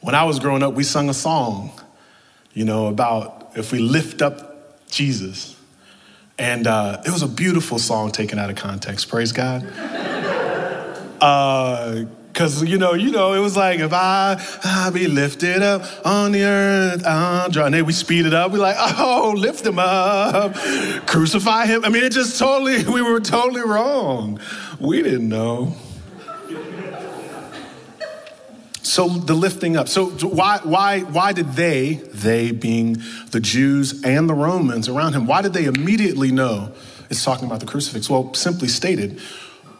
when 0.01 0.15
I 0.15 0.23
was 0.23 0.39
growing 0.39 0.63
up, 0.63 0.73
we 0.73 0.83
sung 0.83 1.09
a 1.09 1.13
song, 1.13 1.71
you 2.53 2.65
know, 2.65 2.87
about 2.87 3.51
if 3.55 3.71
we 3.71 3.77
lift 3.77 4.23
up 4.23 4.89
Jesus, 4.89 5.55
and 6.43 6.67
uh, 6.67 7.01
it 7.05 7.09
was 7.09 7.21
a 7.21 7.27
beautiful 7.27 7.79
song 7.79 8.11
taken 8.11 8.37
out 8.37 8.49
of 8.49 8.57
context. 8.57 9.07
Praise 9.07 9.31
God. 9.31 9.63
Uh, 11.21 12.03
you 12.65 12.77
know, 12.77 12.95
you 12.95 13.11
know, 13.11 13.31
it 13.31 13.39
was 13.39 13.55
like, 13.55 13.79
if 13.79 13.93
I, 13.93 14.43
I 14.65 14.89
be 14.89 15.07
lifted 15.07 15.61
up 15.61 15.83
on 16.05 16.33
the 16.33 16.43
earth. 16.43 17.05
And 17.05 17.73
then 17.73 17.85
we 17.85 17.93
speed 17.93 18.25
it 18.25 18.33
up. 18.33 18.51
We're 18.51 18.57
like, 18.57 18.75
oh, 18.77 19.33
lift 19.37 19.65
him 19.65 19.79
up, 19.79 20.53
crucify 21.07 21.67
him. 21.67 21.85
I 21.85 21.89
mean, 21.89 22.03
it 22.03 22.11
just 22.11 22.37
totally, 22.37 22.83
we 22.93 23.01
were 23.01 23.21
totally 23.21 23.61
wrong. 23.61 24.37
We 24.81 25.01
didn't 25.01 25.29
know. 25.29 25.73
So 28.83 29.07
the 29.07 29.33
lifting 29.33 29.77
up. 29.77 29.87
So 29.87 30.07
why, 30.09 30.59
why, 30.63 30.99
why 30.99 31.31
did 31.31 31.53
they, 31.53 31.93
they 32.13 32.51
being 32.51 33.01
the 33.31 33.39
Jews 33.39 34.03
and 34.03 34.29
the 34.29 34.33
Romans 34.33 34.89
around 34.89 35.13
him, 35.13 35.25
why 35.25 35.41
did 35.41 35.53
they 35.53 35.65
immediately 35.65 36.31
know 36.31 36.73
it's 37.09 37.23
talking 37.23 37.47
about 37.47 37.61
the 37.61 37.65
crucifix? 37.65 38.09
Well, 38.09 38.33
simply 38.33 38.67
stated, 38.67 39.21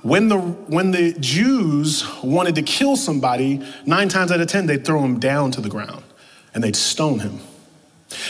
when 0.03 0.29
the, 0.29 0.38
when 0.38 0.91
the 0.91 1.13
Jews 1.19 2.05
wanted 2.24 2.55
to 2.55 2.62
kill 2.62 2.95
somebody, 2.95 3.62
nine 3.86 4.07
times 4.07 4.31
out 4.31 4.39
of 4.39 4.48
10, 4.48 4.67
they'd 4.67 4.86
throw 4.86 5.03
him 5.03 5.19
down 5.19 5.51
to 5.51 5.62
the 5.62 5.69
ground 5.69 6.03
and 6.53 6.63
they'd 6.63 6.75
stone 6.75 7.19
him. 7.19 7.39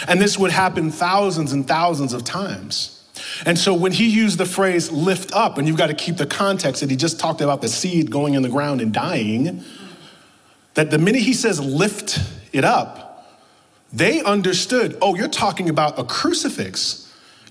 And 0.08 0.20
this 0.20 0.40
would 0.40 0.52
happen 0.52 0.92
thousands 0.92 1.54
and 1.54 1.68
thousands 1.68 2.14
of 2.14 2.24
times. 2.24 3.04
And 3.46 3.60
so 3.60 3.74
when 3.74 3.92
he 3.92 4.10
used 4.10 4.38
the 4.40 4.46
phrase 4.46 4.92
lift 4.92 5.34
up, 5.34 5.58
and 5.58 5.68
you've 5.68 5.78
got 5.78 5.88
to 5.88 5.94
keep 5.94 6.18
the 6.18 6.26
context 6.26 6.82
that 6.82 6.90
he 6.90 6.96
just 6.96 7.20
talked 7.20 7.42
about 7.42 7.62
the 7.62 7.68
seed 7.68 8.10
going 8.10 8.34
in 8.34 8.42
the 8.42 8.50
ground 8.50 8.82
and 8.82 8.94
dying, 8.94 9.64
that 10.74 10.92
the 10.92 10.98
minute 10.98 11.22
he 11.22 11.34
says 11.34 11.60
lift 11.60 12.20
it 12.52 12.64
up, 12.64 13.30
they 13.92 14.22
understood, 14.24 14.98
oh, 15.02 15.16
you're 15.16 15.28
talking 15.28 15.70
about 15.70 16.00
a 16.00 16.04
crucifix. 16.04 17.00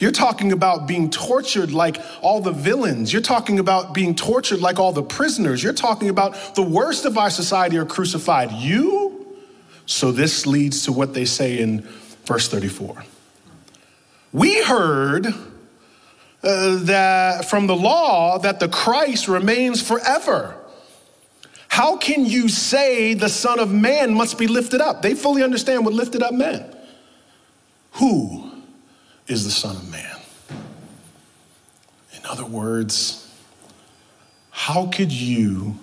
You're 0.00 0.11
talking 0.11 0.50
about 0.50 0.88
being 0.88 1.11
tortured 1.11 1.71
like 1.71 1.97
all 2.23 2.41
the 2.41 2.50
villains. 2.50 3.12
You're 3.12 3.23
talking 3.23 3.61
about 3.61 3.95
being 3.95 4.17
tortured 4.17 4.61
like 4.61 4.81
all 4.81 4.93
the 4.93 5.05
prisoners. 5.05 5.62
You're 5.62 5.73
talking 5.73 6.09
about 6.09 6.57
the 6.57 6.62
worst 6.62 7.05
of 7.05 7.17
our 7.17 7.31
society 7.31 7.79
are 7.79 7.87
crucified. 7.87 8.50
You? 8.50 9.37
So 9.87 10.11
this 10.11 10.45
leads 10.45 10.85
to 10.87 10.93
what 10.93 11.14
they 11.14 11.25
say 11.25 11.61
in 11.61 11.83
verse 12.25 12.49
34. 12.49 13.05
We 14.33 14.61
heard 14.64 15.26
uh, 15.26 15.33
that 16.85 17.45
from 17.45 17.69
the 17.69 17.76
law 17.76 18.38
that 18.38 18.59
the 18.59 18.69
Christ 18.69 19.29
remains 19.29 19.81
forever. 19.81 20.57
How 21.73 21.97
can 21.97 22.26
you 22.26 22.50
say 22.50 23.14
the 23.14 23.31
Son 23.31 23.59
of 23.59 23.73
Man 23.73 24.12
must 24.12 24.37
be 24.37 24.47
lifted 24.47 24.83
up? 24.83 25.00
They 25.00 25.14
fully 25.14 25.43
understand 25.43 25.87
what 25.87 25.95
lifted 25.95 26.23
up 26.23 26.35
meant. 26.35 26.71
Who 27.93 28.50
is 29.26 29.47
the 29.47 29.50
Son 29.50 29.76
of 29.76 29.91
Man? 29.91 30.21
In 32.12 32.26
other 32.29 32.45
words, 32.45 33.26
how 34.50 34.88
could 34.88 35.11
you 35.11 35.76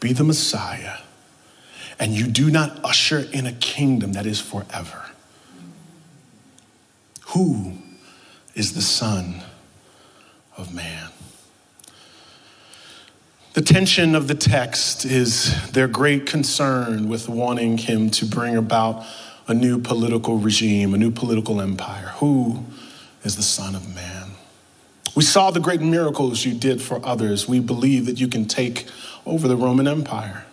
be 0.00 0.12
the 0.12 0.22
Messiah 0.22 0.98
and 1.98 2.12
you 2.12 2.26
do 2.26 2.50
not 2.50 2.84
usher 2.84 3.20
in 3.32 3.46
a 3.46 3.52
kingdom 3.54 4.12
that 4.12 4.26
is 4.26 4.38
forever? 4.38 5.02
Who 7.28 7.78
is 8.54 8.74
the 8.74 8.82
Son 8.82 9.42
of 10.58 10.74
Man? 10.74 11.08
The 13.54 13.62
tension 13.62 14.14
of 14.14 14.28
the 14.28 14.34
text 14.34 15.04
is 15.04 15.70
their 15.72 15.86
great 15.86 16.24
concern 16.24 17.08
with 17.08 17.28
wanting 17.28 17.76
him 17.76 18.08
to 18.10 18.24
bring 18.24 18.56
about 18.56 19.04
a 19.46 19.52
new 19.52 19.78
political 19.78 20.38
regime, 20.38 20.94
a 20.94 20.96
new 20.96 21.10
political 21.10 21.60
empire. 21.60 22.14
Who 22.16 22.64
is 23.24 23.36
the 23.36 23.42
Son 23.42 23.74
of 23.74 23.94
Man? 23.94 24.30
We 25.14 25.22
saw 25.22 25.50
the 25.50 25.60
great 25.60 25.82
miracles 25.82 26.46
you 26.46 26.54
did 26.54 26.80
for 26.80 27.04
others. 27.04 27.46
We 27.46 27.60
believe 27.60 28.06
that 28.06 28.18
you 28.18 28.28
can 28.28 28.46
take 28.46 28.86
over 29.26 29.46
the 29.46 29.56
Roman 29.56 29.86
Empire. 29.86 30.46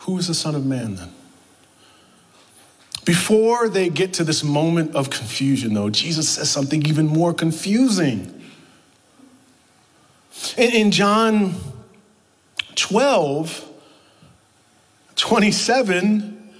Who 0.00 0.16
is 0.16 0.28
the 0.28 0.34
Son 0.34 0.54
of 0.54 0.64
Man 0.64 0.94
then? 0.94 1.12
Before 3.04 3.68
they 3.68 3.90
get 3.90 4.14
to 4.14 4.24
this 4.24 4.42
moment 4.42 4.94
of 4.94 5.10
confusion, 5.10 5.74
though, 5.74 5.90
Jesus 5.90 6.30
says 6.30 6.50
something 6.50 6.86
even 6.86 7.06
more 7.06 7.34
confusing. 7.34 8.34
In, 10.56 10.90
John 10.90 11.54
12, 12.78 13.68
27, 15.16 16.50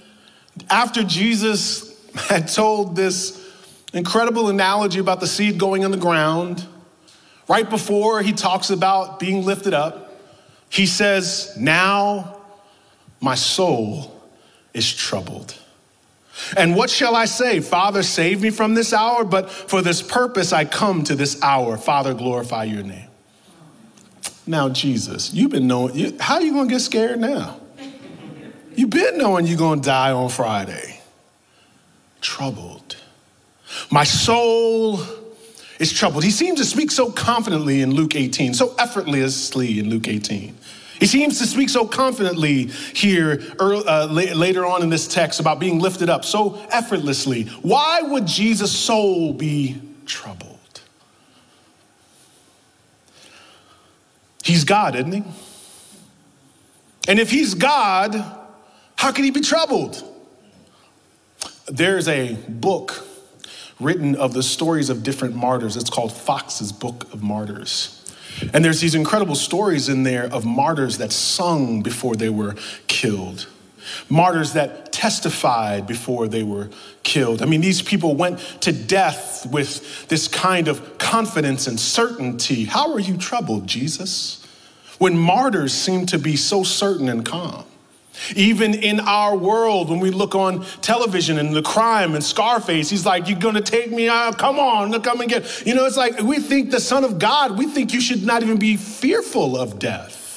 after 0.69 1.03
Jesus 1.03 1.97
had 2.27 2.49
told 2.49 2.95
this 2.95 3.49
incredible 3.93 4.49
analogy 4.49 4.99
about 4.99 5.21
the 5.21 5.27
seed 5.27 5.57
going 5.57 5.83
in 5.83 5.91
the 5.91 5.97
ground, 5.97 6.65
right 7.47 7.69
before 7.69 8.21
he 8.21 8.33
talks 8.33 8.69
about 8.69 9.19
being 9.19 9.45
lifted 9.45 9.73
up, 9.73 10.19
he 10.69 10.85
says, 10.85 11.55
Now 11.57 12.37
my 13.21 13.35
soul 13.35 14.21
is 14.73 14.93
troubled. 14.93 15.55
And 16.55 16.75
what 16.75 16.89
shall 16.89 17.15
I 17.15 17.25
say? 17.25 17.59
Father, 17.59 18.03
save 18.03 18.41
me 18.41 18.49
from 18.49 18.73
this 18.73 18.93
hour, 18.93 19.23
but 19.23 19.49
for 19.49 19.81
this 19.81 20.01
purpose 20.01 20.53
I 20.53 20.65
come 20.65 21.03
to 21.05 21.15
this 21.15 21.41
hour. 21.41 21.77
Father, 21.77 22.13
glorify 22.13 22.65
your 22.65 22.83
name. 22.83 23.08
Now, 24.49 24.67
Jesus, 24.67 25.31
you've 25.31 25.51
been 25.51 25.67
knowing, 25.67 25.95
you, 25.95 26.17
how 26.19 26.37
are 26.37 26.41
you 26.41 26.53
going 26.53 26.67
to 26.67 26.73
get 26.73 26.79
scared 26.79 27.19
now? 27.19 27.59
You've 28.75 28.89
been 28.89 29.19
knowing 29.19 29.45
you're 29.45 29.59
going 29.59 29.81
to 29.81 29.85
die 29.85 30.11
on 30.11 30.27
Friday. 30.29 31.01
Troubled. 32.19 32.97
My 33.91 34.03
soul 34.03 35.01
is 35.77 35.93
troubled. 35.93 36.23
He 36.23 36.31
seems 36.31 36.59
to 36.59 36.65
speak 36.65 36.89
so 36.89 37.11
confidently 37.11 37.81
in 37.81 37.91
Luke 37.91 38.15
18, 38.15 38.55
so 38.55 38.73
effortlessly 38.79 39.77
in 39.77 39.87
Luke 39.87 40.07
18. 40.07 40.57
He 40.99 41.05
seems 41.05 41.37
to 41.37 41.45
speak 41.45 41.69
so 41.69 41.85
confidently 41.85 42.71
here 42.95 43.43
early, 43.59 43.87
uh, 43.87 44.07
later 44.07 44.65
on 44.65 44.81
in 44.81 44.89
this 44.89 45.07
text 45.07 45.39
about 45.39 45.59
being 45.59 45.77
lifted 45.77 46.09
up, 46.09 46.25
so 46.25 46.59
effortlessly. 46.71 47.43
Why 47.61 48.01
would 48.01 48.25
Jesus' 48.25 48.71
soul 48.71 49.31
be 49.31 49.79
troubled? 50.07 50.58
He's 54.49 54.63
God, 54.63 54.95
isn't 54.95 55.11
he? 55.11 55.23
And 57.07 57.19
if 57.19 57.29
he's 57.29 57.53
God, 57.53 58.15
how 58.95 59.11
can 59.11 59.23
he 59.23 59.29
be 59.29 59.41
troubled? 59.41 60.03
There's 61.67 62.07
a 62.07 62.33
book 62.47 63.05
written 63.79 64.15
of 64.15 64.33
the 64.33 64.41
stories 64.41 64.89
of 64.89 65.03
different 65.03 65.35
martyrs. 65.35 65.77
It's 65.77 65.91
called 65.91 66.11
Fox's 66.11 66.71
Book 66.71 67.13
of 67.13 67.21
Martyrs. 67.21 68.11
And 68.51 68.65
there's 68.65 68.81
these 68.81 68.95
incredible 68.95 69.35
stories 69.35 69.87
in 69.87 70.01
there 70.01 70.25
of 70.25 70.45
martyrs 70.45 70.97
that 70.97 71.11
sung 71.11 71.83
before 71.83 72.15
they 72.15 72.29
were 72.29 72.55
killed, 72.87 73.47
martyrs 74.09 74.53
that 74.53 74.91
testified 74.91 75.87
before 75.87 76.27
they 76.27 76.43
were 76.43 76.69
killed. 77.03 77.41
I 77.41 77.45
mean, 77.45 77.61
these 77.61 77.81
people 77.81 78.15
went 78.15 78.39
to 78.61 78.71
death 78.71 79.45
with 79.51 80.07
this 80.09 80.27
kind 80.27 80.67
of 80.67 80.97
confidence 80.97 81.67
and 81.67 81.79
certainty. 81.79 82.65
How 82.65 82.93
are 82.93 82.99
you 82.99 83.17
troubled, 83.17 83.67
Jesus? 83.67 84.45
When 84.97 85.17
martyrs 85.17 85.73
seem 85.73 86.05
to 86.07 86.19
be 86.19 86.35
so 86.35 86.63
certain 86.63 87.07
and 87.07 87.25
calm. 87.25 87.65
Even 88.35 88.73
in 88.73 88.99
our 88.99 89.35
world, 89.35 89.89
when 89.89 89.99
we 89.99 90.11
look 90.11 90.35
on 90.35 90.65
television 90.81 91.39
and 91.39 91.55
the 91.55 91.61
crime 91.61 92.15
and 92.15 92.23
Scarface, 92.23 92.89
he's 92.89 93.05
like, 93.05 93.29
You're 93.29 93.39
gonna 93.39 93.61
take 93.61 93.91
me 93.91 94.09
out? 94.09 94.37
Come 94.37 94.59
on, 94.59 95.01
come 95.01 95.21
and 95.21 95.29
get. 95.29 95.65
You 95.65 95.73
know, 95.73 95.85
it's 95.85 95.95
like 95.95 96.19
we 96.21 96.39
think 96.39 96.71
the 96.71 96.81
Son 96.81 97.03
of 97.05 97.17
God, 97.17 97.57
we 97.57 97.65
think 97.67 97.93
you 97.93 98.01
should 98.01 98.25
not 98.25 98.43
even 98.43 98.57
be 98.57 98.75
fearful 98.75 99.57
of 99.57 99.79
death. 99.79 100.28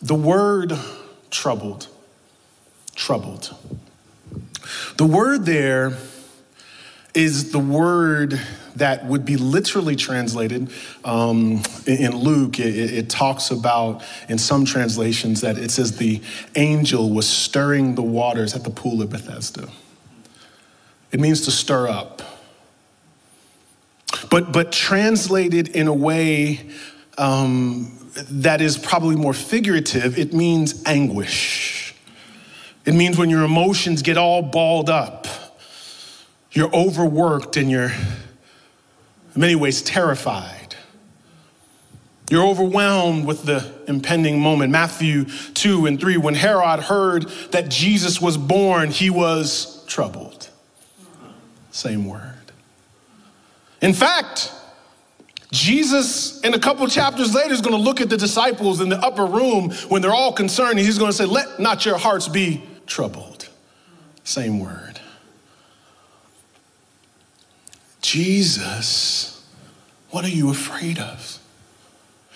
The 0.00 0.14
word 0.14 0.72
troubled, 1.30 1.88
troubled. 2.94 3.54
The 4.96 5.06
word 5.06 5.44
there 5.44 5.96
is 7.14 7.52
the 7.52 7.58
word 7.58 8.40
that 8.76 9.04
would 9.06 9.24
be 9.24 9.36
literally 9.36 9.96
translated 9.96 10.70
um, 11.04 11.62
in 11.86 12.16
Luke. 12.16 12.60
It, 12.60 12.92
it, 12.92 13.10
talks 13.10 13.50
about, 13.50 14.04
in 14.28 14.38
some 14.38 14.64
translations, 14.64 15.40
that 15.40 15.58
it 15.58 15.70
says 15.70 15.96
the 15.96 16.22
angel 16.54 17.10
was 17.10 17.28
stirring 17.28 17.96
the 17.96 18.02
waters 18.02 18.54
at 18.54 18.62
the 18.62 18.70
pool 18.70 19.02
of 19.02 19.10
Bethesda. 19.10 19.68
It 21.10 21.18
means 21.18 21.40
to 21.42 21.50
stir 21.50 21.88
up. 21.88 22.22
But, 24.30 24.52
but 24.52 24.72
translated 24.72 25.68
in 25.68 25.86
a 25.86 25.94
way 25.94 26.68
um, 27.16 27.97
that 28.14 28.60
is 28.60 28.78
probably 28.78 29.16
more 29.16 29.34
figurative, 29.34 30.18
it 30.18 30.32
means 30.32 30.82
anguish. 30.86 31.94
It 32.84 32.94
means 32.94 33.18
when 33.18 33.28
your 33.28 33.44
emotions 33.44 34.02
get 34.02 34.16
all 34.16 34.42
balled 34.42 34.88
up, 34.88 35.26
you're 36.52 36.74
overworked 36.74 37.56
and 37.56 37.70
you're 37.70 37.90
in 37.90 39.40
many 39.40 39.54
ways 39.54 39.82
terrified. 39.82 40.74
You're 42.30 42.46
overwhelmed 42.46 43.26
with 43.26 43.44
the 43.44 43.70
impending 43.86 44.40
moment. 44.40 44.70
Matthew 44.70 45.24
2 45.54 45.86
and 45.86 45.98
3, 45.98 46.18
when 46.18 46.34
Herod 46.34 46.80
heard 46.80 47.28
that 47.52 47.70
Jesus 47.70 48.20
was 48.20 48.36
born, 48.36 48.90
he 48.90 49.08
was 49.08 49.84
troubled. 49.86 50.48
Same 51.70 52.06
word. 52.06 52.34
In 53.80 53.94
fact, 53.94 54.52
Jesus, 55.50 56.40
in 56.42 56.52
a 56.52 56.58
couple 56.58 56.86
chapters 56.88 57.34
later, 57.34 57.54
is 57.54 57.62
going 57.62 57.74
to 57.74 57.82
look 57.82 58.00
at 58.00 58.10
the 58.10 58.16
disciples 58.16 58.80
in 58.80 58.90
the 58.90 58.98
upper 58.98 59.24
room 59.24 59.70
when 59.88 60.02
they're 60.02 60.12
all 60.12 60.32
concerned, 60.32 60.72
and 60.72 60.80
he's 60.80 60.98
going 60.98 61.10
to 61.10 61.16
say, 61.16 61.24
Let 61.24 61.58
not 61.58 61.86
your 61.86 61.96
hearts 61.96 62.28
be 62.28 62.62
troubled. 62.86 63.48
Same 64.24 64.60
word. 64.60 65.00
Jesus, 68.02 69.44
what 70.10 70.24
are 70.24 70.30
you 70.30 70.50
afraid 70.50 70.98
of? 70.98 71.38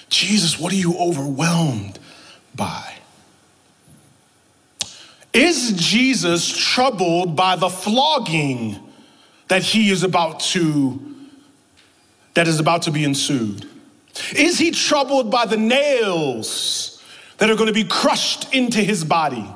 Jesus, 0.09 0.59
what 0.59 0.73
are 0.73 0.77
you 0.77 0.97
overwhelmed 0.99 1.99
by? 2.55 2.95
Is 5.33 5.73
Jesus 5.73 6.47
troubled 6.49 7.37
by 7.37 7.57
the 7.57 7.71
flogging 7.71 8.79
that 9.49 9.63
he 9.63 9.91
is 9.91 10.03
about 10.03 10.41
to 10.41 11.12
that 12.35 12.49
is 12.49 12.61
about 12.61 12.83
to 12.83 12.91
be 12.91 13.05
ensued? 13.05 13.69
Is 14.35 14.59
he 14.59 14.71
troubled 14.71 15.31
by 15.31 15.47
the 15.47 15.57
nails 15.57 17.03
that 17.39 17.51
are 17.51 17.57
going 17.57 17.69
to 17.69 17.73
be 17.73 17.85
crushed 17.85 18.53
into 18.55 18.81
his 18.81 19.05
body? 19.05 19.47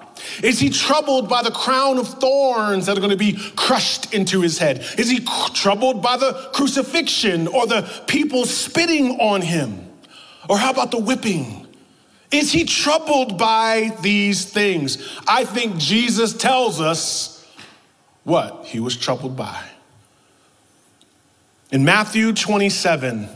Is 0.42 0.58
he 0.58 0.70
troubled 0.70 1.28
by 1.28 1.42
the 1.42 1.50
crown 1.50 1.98
of 1.98 2.08
thorns 2.08 2.86
that 2.86 2.96
are 2.96 3.00
going 3.00 3.10
to 3.10 3.16
be 3.16 3.38
crushed 3.54 4.12
into 4.12 4.40
his 4.40 4.58
head? 4.58 4.84
Is 4.98 5.08
he 5.08 5.20
troubled 5.54 6.02
by 6.02 6.16
the 6.16 6.32
crucifixion 6.52 7.46
or 7.48 7.66
the 7.66 7.82
people 8.06 8.44
spitting 8.44 9.20
on 9.20 9.42
him? 9.42 9.90
Or 10.48 10.58
how 10.58 10.70
about 10.70 10.90
the 10.90 10.98
whipping? 10.98 11.66
Is 12.30 12.50
he 12.52 12.64
troubled 12.64 13.38
by 13.38 13.96
these 14.00 14.44
things? 14.44 15.18
I 15.28 15.44
think 15.44 15.76
Jesus 15.76 16.36
tells 16.36 16.80
us 16.80 17.46
what 18.24 18.64
he 18.66 18.80
was 18.80 18.96
troubled 18.96 19.36
by. 19.36 19.62
In 21.72 21.84
Matthew 21.84 22.32
27, 22.32 23.28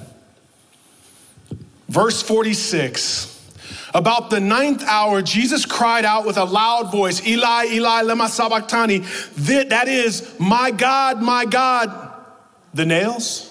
verse 1.88 2.22
46, 2.22 3.52
about 3.92 4.30
the 4.30 4.38
ninth 4.38 4.84
hour, 4.84 5.20
Jesus 5.20 5.66
cried 5.66 6.04
out 6.04 6.24
with 6.24 6.36
a 6.36 6.44
loud 6.44 6.92
voice, 6.92 7.26
Eli, 7.26 7.66
Eli, 7.72 8.02
lema 8.04 8.28
sabachthani. 8.28 8.98
That 9.64 9.88
is, 9.88 10.38
my 10.38 10.70
God, 10.70 11.20
my 11.20 11.44
God. 11.44 12.08
The 12.72 12.86
nails? 12.86 13.48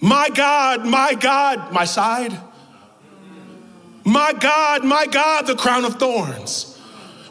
My 0.00 0.30
God, 0.34 0.86
my 0.86 1.14
God, 1.14 1.70
my 1.70 1.84
side. 1.84 2.32
My 4.04 4.32
God, 4.32 4.84
my 4.84 5.06
God, 5.06 5.46
the 5.46 5.56
crown 5.56 5.84
of 5.84 5.96
thorns. 5.96 6.73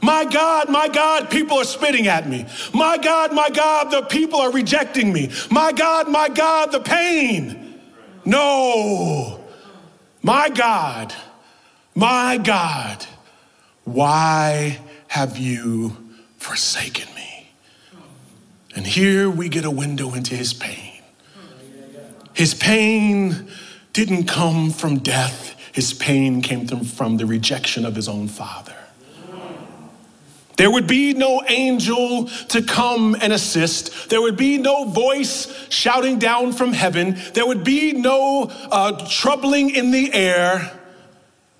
My 0.04 0.26
God, 0.26 0.68
my 0.70 0.89
God, 0.89 1.30
people 1.30 1.58
are 1.58 1.63
spitting 1.63 2.08
at 2.08 2.28
me. 2.28 2.46
My 2.74 2.98
God, 2.98 3.34
my 3.34 3.50
God, 3.50 3.89
the 3.89 4.02
people 4.02 4.38
are 4.42 4.52
rejecting 4.52 5.13
me. 5.13 5.32
My 5.50 5.72
God, 5.72 6.10
my 6.10 6.28
God, 6.28 6.74
the 6.74 6.82
pain. 6.82 7.80
No. 8.26 9.39
My 10.22 10.50
God, 10.50 11.13
my 11.96 12.38
God, 12.38 13.06
why 13.86 14.80
have 15.08 15.38
you 15.38 15.96
forsaken 16.38 17.08
me? 17.16 17.52
And 18.76 18.86
here 18.86 19.30
we 19.30 19.48
get 19.48 19.63
a 19.63 19.72
window 19.72 20.13
into 20.13 20.36
his 20.36 20.54
pain. 20.54 21.02
His 22.34 22.54
pain 22.54 23.48
didn't 23.94 24.26
come 24.26 24.70
from 24.72 25.00
death, 25.00 25.56
his 25.72 25.94
pain 25.94 26.42
came 26.42 26.68
from 26.68 27.16
the 27.16 27.26
rejection 27.26 27.86
of 27.86 27.96
his 27.96 28.10
own 28.10 28.28
father. 28.28 28.83
There 30.58 30.70
would 30.70 30.86
be 30.88 31.13
no 31.13 31.42
angel 31.48 32.28
to 32.50 32.62
come 32.62 33.16
and 33.20 33.34
assist. 33.34 34.10
There 34.10 34.22
would 34.22 34.38
be 34.38 34.58
no 34.58 34.86
voice 34.86 35.68
shouting 35.70 36.20
down 36.20 36.54
from 36.54 36.74
heaven. 36.74 37.18
There 37.34 37.46
would 37.46 37.63
be 37.63 37.94
no 37.94 38.52
uh, 38.72 39.08
troubling 39.10 39.72
in 39.72 39.92
the 39.92 40.13
air. 40.13 40.80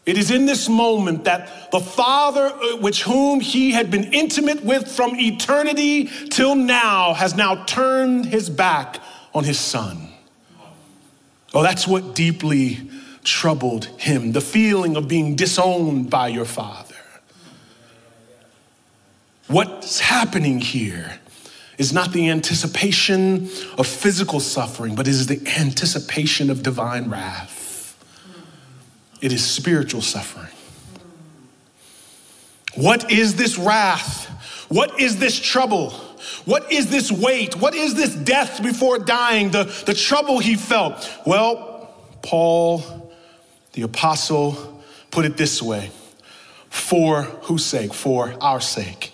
It 0.06 0.18
is 0.18 0.32
in 0.32 0.46
this 0.46 0.68
moment 0.68 1.24
that 1.24 1.72
the 1.72 1.80
Father, 1.80 2.48
uh, 2.48 2.78
which 2.78 3.04
whom 3.04 3.40
he 3.40 3.72
had 3.72 3.90
been 3.90 4.14
intimate 4.14 4.64
with 4.64 4.88
from 4.88 5.16
eternity 5.16 6.10
till 6.30 6.56
now, 6.56 7.14
has 7.14 7.36
now 7.36 7.64
turned 7.64 8.26
his 8.26 8.50
back 8.50 9.00
on 9.34 9.44
his 9.44 9.60
Son. 9.60 10.10
Oh, 11.54 11.64
that's 11.64 11.88
what 11.88 12.16
deeply 12.16 12.90
troubled 13.24 13.86
him 13.86 14.34
the 14.34 14.42
feeling 14.42 14.98
of 14.98 15.08
being 15.08 15.36
disowned 15.36 16.10
by 16.10 16.28
your 16.28 16.46
Father. 16.46 16.93
What's 19.48 20.00
happening 20.00 20.60
here 20.60 21.20
is 21.78 21.92
not 21.92 22.14
the 22.14 22.30
anticipation 22.30 23.50
of 23.78 23.88
physical 23.88 24.40
suffering, 24.40 24.96
but 24.96 25.08
it 25.08 25.12
is 25.12 25.28
the 25.28 25.42
anticipation 25.58 26.50
of 26.50 26.64
divine 26.64 27.10
wrath. 27.10 27.98
It 29.22 29.32
is 29.32 29.44
spiritual 29.44 30.02
suffering. 30.02 30.52
What 32.76 33.12
is 33.12 33.36
this 33.36 33.58
wrath? 33.58 34.28
What 34.70 35.00
is 35.00 35.18
this 35.18 35.40
trouble? 35.40 35.92
What 36.46 36.72
is 36.72 36.90
this 36.90 37.12
weight? 37.12 37.56
What 37.56 37.76
is 37.76 37.96
this 37.96 38.16
death 38.16 38.62
before 38.62 39.00
dying? 39.00 39.52
The, 39.52 39.64
the 39.86 39.94
trouble 39.94 40.40
he 40.40 40.56
felt. 40.56 41.10
Well, 41.26 41.94
Paul, 42.22 43.14
the 43.74 43.84
apostle, 43.84 44.84
put 45.12 45.26
it 45.26 45.38
this 45.38 45.62
way 45.62 45.92
for 46.70 47.24
whose 47.44 47.66
sake? 47.66 47.94
For 47.94 48.36
our 48.42 48.60
sake. 48.60 49.13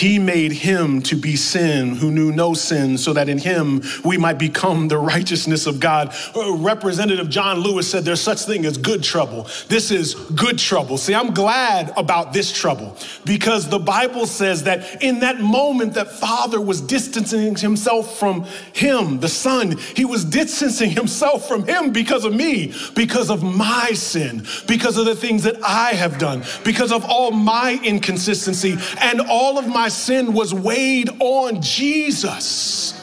He 0.00 0.18
made 0.18 0.52
him 0.52 1.02
to 1.02 1.16
be 1.16 1.36
sin 1.36 1.96
who 1.96 2.10
knew 2.10 2.32
no 2.32 2.54
sin, 2.54 2.96
so 2.96 3.12
that 3.12 3.28
in 3.28 3.38
him 3.38 3.82
we 4.04 4.16
might 4.16 4.38
become 4.38 4.88
the 4.88 4.96
righteousness 4.96 5.66
of 5.66 5.80
God. 5.80 6.14
Uh, 6.34 6.54
Representative 6.54 7.28
John 7.28 7.58
Lewis 7.58 7.90
said 7.90 8.04
there's 8.04 8.20
such 8.20 8.40
thing 8.42 8.64
as 8.64 8.78
good 8.78 9.02
trouble. 9.02 9.46
This 9.68 9.90
is 9.90 10.14
good 10.14 10.58
trouble. 10.58 10.96
See, 10.96 11.14
I'm 11.14 11.34
glad 11.34 11.92
about 11.96 12.32
this 12.32 12.52
trouble 12.52 12.96
because 13.26 13.68
the 13.68 13.78
Bible 13.78 14.26
says 14.26 14.62
that 14.62 15.02
in 15.02 15.20
that 15.20 15.40
moment 15.40 15.94
that 15.94 16.10
Father 16.10 16.60
was 16.60 16.80
distancing 16.80 17.56
himself 17.56 18.18
from 18.18 18.44
him, 18.72 19.20
the 19.20 19.28
Son, 19.28 19.76
he 19.94 20.04
was 20.04 20.24
distancing 20.24 20.90
himself 20.90 21.46
from 21.46 21.66
him 21.66 21.92
because 21.92 22.24
of 22.24 22.34
me, 22.34 22.72
because 22.94 23.30
of 23.30 23.42
my 23.42 23.90
sin, 23.92 24.46
because 24.66 24.96
of 24.96 25.04
the 25.04 25.14
things 25.14 25.42
that 25.42 25.62
I 25.62 25.90
have 25.90 26.18
done, 26.18 26.42
because 26.64 26.92
of 26.92 27.04
all 27.04 27.32
my 27.32 27.78
inconsistency 27.82 28.78
and 28.98 29.20
all 29.20 29.58
of 29.58 29.66
my 29.66 29.80
my 29.80 29.88
sin 29.90 30.32
was 30.32 30.54
weighed 30.54 31.10
on 31.18 31.60
Jesus. 31.62 32.96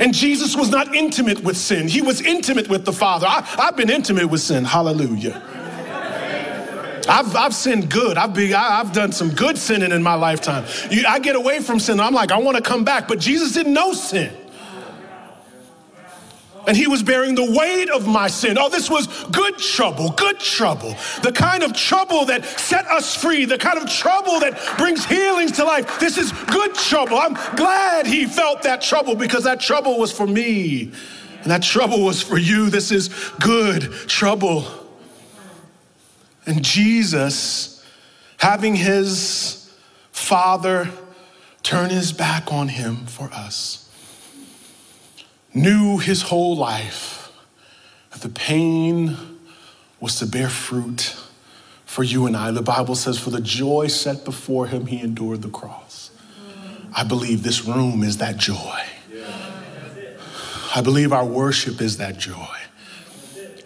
And 0.00 0.12
Jesus 0.12 0.56
was 0.56 0.70
not 0.70 0.94
intimate 0.94 1.44
with 1.44 1.56
sin, 1.56 1.88
he 1.88 2.02
was 2.02 2.20
intimate 2.20 2.68
with 2.68 2.84
the 2.84 2.92
Father. 2.92 3.26
I, 3.28 3.42
have 3.42 3.76
been 3.76 3.90
intimate 3.90 4.26
with 4.26 4.40
sin. 4.40 4.64
Hallelujah. 4.64 5.42
I've, 7.06 7.36
I've 7.36 7.54
sinned 7.54 7.90
good. 7.90 8.16
I've, 8.16 8.32
been, 8.32 8.54
I, 8.54 8.78
have 8.78 8.92
done 8.92 9.12
some 9.12 9.30
good 9.30 9.58
sinning 9.58 9.92
in 9.92 10.02
my 10.02 10.14
lifetime. 10.14 10.64
You, 10.90 11.04
I 11.06 11.18
get 11.18 11.36
away 11.36 11.60
from 11.60 11.78
sin. 11.78 12.00
I'm 12.00 12.14
like, 12.14 12.32
I 12.32 12.38
want 12.38 12.56
to 12.56 12.62
come 12.62 12.82
back. 12.82 13.06
But 13.08 13.18
Jesus 13.20 13.52
didn't 13.52 13.74
know 13.74 13.92
sin 13.92 14.32
and 16.66 16.76
he 16.76 16.86
was 16.86 17.02
bearing 17.02 17.34
the 17.34 17.52
weight 17.52 17.90
of 17.90 18.06
my 18.06 18.28
sin. 18.28 18.56
Oh, 18.58 18.68
this 18.68 18.88
was 18.90 19.06
good 19.24 19.58
trouble, 19.58 20.10
good 20.10 20.38
trouble. 20.38 20.96
The 21.22 21.32
kind 21.32 21.62
of 21.62 21.74
trouble 21.74 22.24
that 22.26 22.44
set 22.44 22.86
us 22.86 23.14
free, 23.14 23.44
the 23.44 23.58
kind 23.58 23.78
of 23.78 23.88
trouble 23.90 24.40
that 24.40 24.58
brings 24.78 25.04
healings 25.04 25.52
to 25.52 25.64
life. 25.64 25.98
This 26.00 26.18
is 26.18 26.32
good 26.32 26.74
trouble. 26.74 27.18
I'm 27.18 27.34
glad 27.56 28.06
he 28.06 28.26
felt 28.26 28.62
that 28.62 28.82
trouble 28.82 29.14
because 29.14 29.44
that 29.44 29.60
trouble 29.60 29.98
was 29.98 30.12
for 30.12 30.26
me 30.26 30.92
and 31.42 31.50
that 31.50 31.62
trouble 31.62 32.02
was 32.04 32.22
for 32.22 32.38
you. 32.38 32.70
This 32.70 32.90
is 32.90 33.08
good 33.40 33.92
trouble. 34.08 34.64
And 36.46 36.64
Jesus, 36.64 37.84
having 38.38 38.76
his 38.76 39.70
Father 40.10 40.90
turn 41.62 41.90
his 41.90 42.12
back 42.12 42.52
on 42.52 42.68
him 42.68 43.06
for 43.06 43.30
us 43.32 43.83
knew 45.54 45.98
his 45.98 46.22
whole 46.22 46.56
life 46.56 47.32
that 48.10 48.20
the 48.20 48.28
pain 48.28 49.16
was 50.00 50.18
to 50.18 50.26
bear 50.26 50.48
fruit 50.48 51.16
for 51.86 52.02
you 52.02 52.26
and 52.26 52.36
I. 52.36 52.50
The 52.50 52.62
Bible 52.62 52.96
says, 52.96 53.18
for 53.18 53.30
the 53.30 53.40
joy 53.40 53.86
set 53.86 54.24
before 54.24 54.66
him, 54.66 54.86
he 54.86 55.00
endured 55.00 55.42
the 55.42 55.48
cross. 55.48 56.10
I 56.96 57.04
believe 57.04 57.42
this 57.42 57.64
room 57.64 58.02
is 58.02 58.18
that 58.18 58.36
joy. 58.36 58.82
I 60.76 60.80
believe 60.80 61.12
our 61.12 61.24
worship 61.24 61.80
is 61.80 61.98
that 61.98 62.18
joy. 62.18 62.48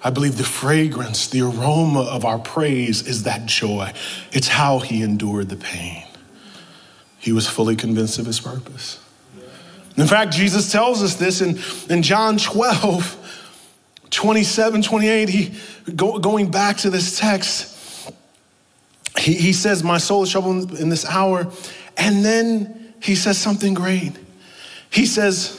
I 0.02 0.10
believe 0.10 0.36
the 0.36 0.44
fragrance, 0.44 1.26
the 1.28 1.40
aroma 1.40 2.02
of 2.02 2.24
our 2.24 2.38
praise 2.38 3.06
is 3.06 3.24
that 3.24 3.46
joy. 3.46 3.92
It's 4.30 4.48
how 4.48 4.78
he 4.78 5.02
endured 5.02 5.48
the 5.48 5.56
pain. 5.56 6.04
He 7.18 7.32
was 7.32 7.48
fully 7.48 7.76
convinced 7.76 8.18
of 8.18 8.26
his 8.26 8.40
purpose. 8.40 9.00
In 9.98 10.06
fact, 10.06 10.32
Jesus 10.32 10.70
tells 10.70 11.02
us 11.02 11.16
this 11.16 11.40
in, 11.40 11.58
in 11.92 12.02
John 12.02 12.38
12, 12.38 13.44
27, 14.10 14.82
28. 14.82 15.28
He, 15.28 15.54
go, 15.94 16.18
going 16.18 16.50
back 16.50 16.78
to 16.78 16.90
this 16.90 17.18
text, 17.18 18.12
he, 19.18 19.34
he 19.34 19.52
says, 19.52 19.82
My 19.82 19.98
soul 19.98 20.22
is 20.22 20.30
troubled 20.30 20.78
in 20.78 20.88
this 20.88 21.04
hour. 21.04 21.50
And 21.96 22.24
then 22.24 22.94
he 23.02 23.16
says 23.16 23.38
something 23.38 23.74
great. 23.74 24.12
He 24.90 25.04
says, 25.04 25.58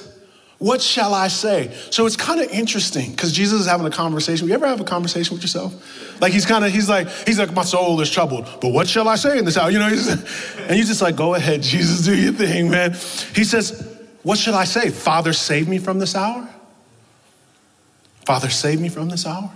what 0.60 0.82
shall 0.82 1.13
I 1.13 1.30
say? 1.30 1.73
So 1.89 2.06
it's 2.06 2.17
kind 2.17 2.41
of 2.41 2.49
interesting 2.49 3.12
because 3.12 3.32
Jesus 3.32 3.62
is 3.62 3.67
having 3.67 3.88
a 3.88 3.91
conversation. 3.91 4.47
You 4.47 4.54
ever 4.54 4.67
have 4.67 4.82
a 4.82 4.86
conversation 4.86 5.34
with 5.34 5.41
yourself? 5.41 6.21
Like 6.21 6.34
he's 6.34 6.45
kind 6.45 6.65
of, 6.65 6.71
he's 6.71 6.89
like, 6.89 7.10
he's 7.25 7.39
like, 7.39 7.54
my 7.54 7.63
soul 7.63 7.99
is 8.02 8.12
troubled, 8.12 8.45
but 8.60 8.69
what 8.69 8.88
shall 8.88 9.08
I 9.08 9.15
say 9.15 9.38
in 9.38 9.45
this 9.45 9.58
hour? 9.58 9.71
You 9.71 9.80
know, 9.80 9.88
and 9.88 10.75
he's 10.75 10.89
just 10.89 11.02
like, 11.02 11.15
go 11.15 11.34
ahead, 11.34 11.62
Jesus, 11.62 12.06
do 12.06 12.13
your 12.13 12.34
thing, 12.34 12.69
man. 12.69 12.91
He 13.34 13.45
says, 13.45 13.99
what 14.30 14.38
should 14.38 14.54
I 14.54 14.65
say? 14.65 14.92
Father, 14.92 15.34
save 15.34 15.68
me 15.68 15.80
from 15.80 15.98
this 15.98 16.13
hour? 16.13 16.48
Father, 18.28 18.52
save 18.52 18.80
me 18.80 18.88
from 18.88 19.10
this 19.10 19.26
hour? 19.26 19.52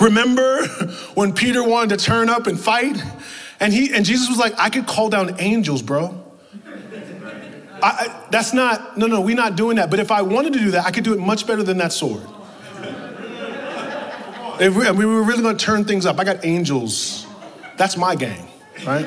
Remember 0.00 0.66
when 1.12 1.34
Peter 1.34 1.62
wanted 1.62 1.98
to 1.98 2.02
turn 2.06 2.30
up 2.30 2.46
and 2.46 2.58
fight? 2.58 2.96
And, 3.60 3.70
he, 3.70 3.92
and 3.92 4.06
Jesus 4.06 4.30
was 4.30 4.38
like, 4.38 4.54
I 4.58 4.70
could 4.70 4.86
call 4.86 5.10
down 5.10 5.38
angels, 5.38 5.82
bro. 5.82 6.24
I, 7.82 7.82
I, 7.82 8.24
that's 8.30 8.54
not, 8.54 8.96
no, 8.96 9.08
no, 9.08 9.20
we're 9.20 9.36
not 9.36 9.56
doing 9.56 9.76
that. 9.76 9.90
But 9.90 10.00
if 10.00 10.10
I 10.10 10.22
wanted 10.22 10.54
to 10.54 10.58
do 10.58 10.70
that, 10.70 10.86
I 10.86 10.90
could 10.90 11.04
do 11.04 11.12
it 11.12 11.20
much 11.20 11.46
better 11.46 11.62
than 11.62 11.76
that 11.76 11.92
sword. 11.92 12.26
If 14.58 14.74
we, 14.74 14.90
we 14.90 15.04
were 15.04 15.22
really 15.22 15.42
gonna 15.42 15.58
turn 15.58 15.84
things 15.84 16.06
up, 16.06 16.18
I 16.18 16.24
got 16.24 16.46
angels. 16.46 17.26
That's 17.76 17.98
my 17.98 18.16
gang, 18.16 18.48
right? 18.86 19.04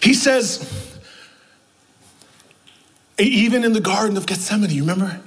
he 0.00 0.14
says, 0.14 0.87
even 3.18 3.64
in 3.64 3.72
the 3.72 3.80
Garden 3.80 4.16
of 4.16 4.26
Gethsemane, 4.26 4.70
you 4.70 4.82
remember? 4.82 5.20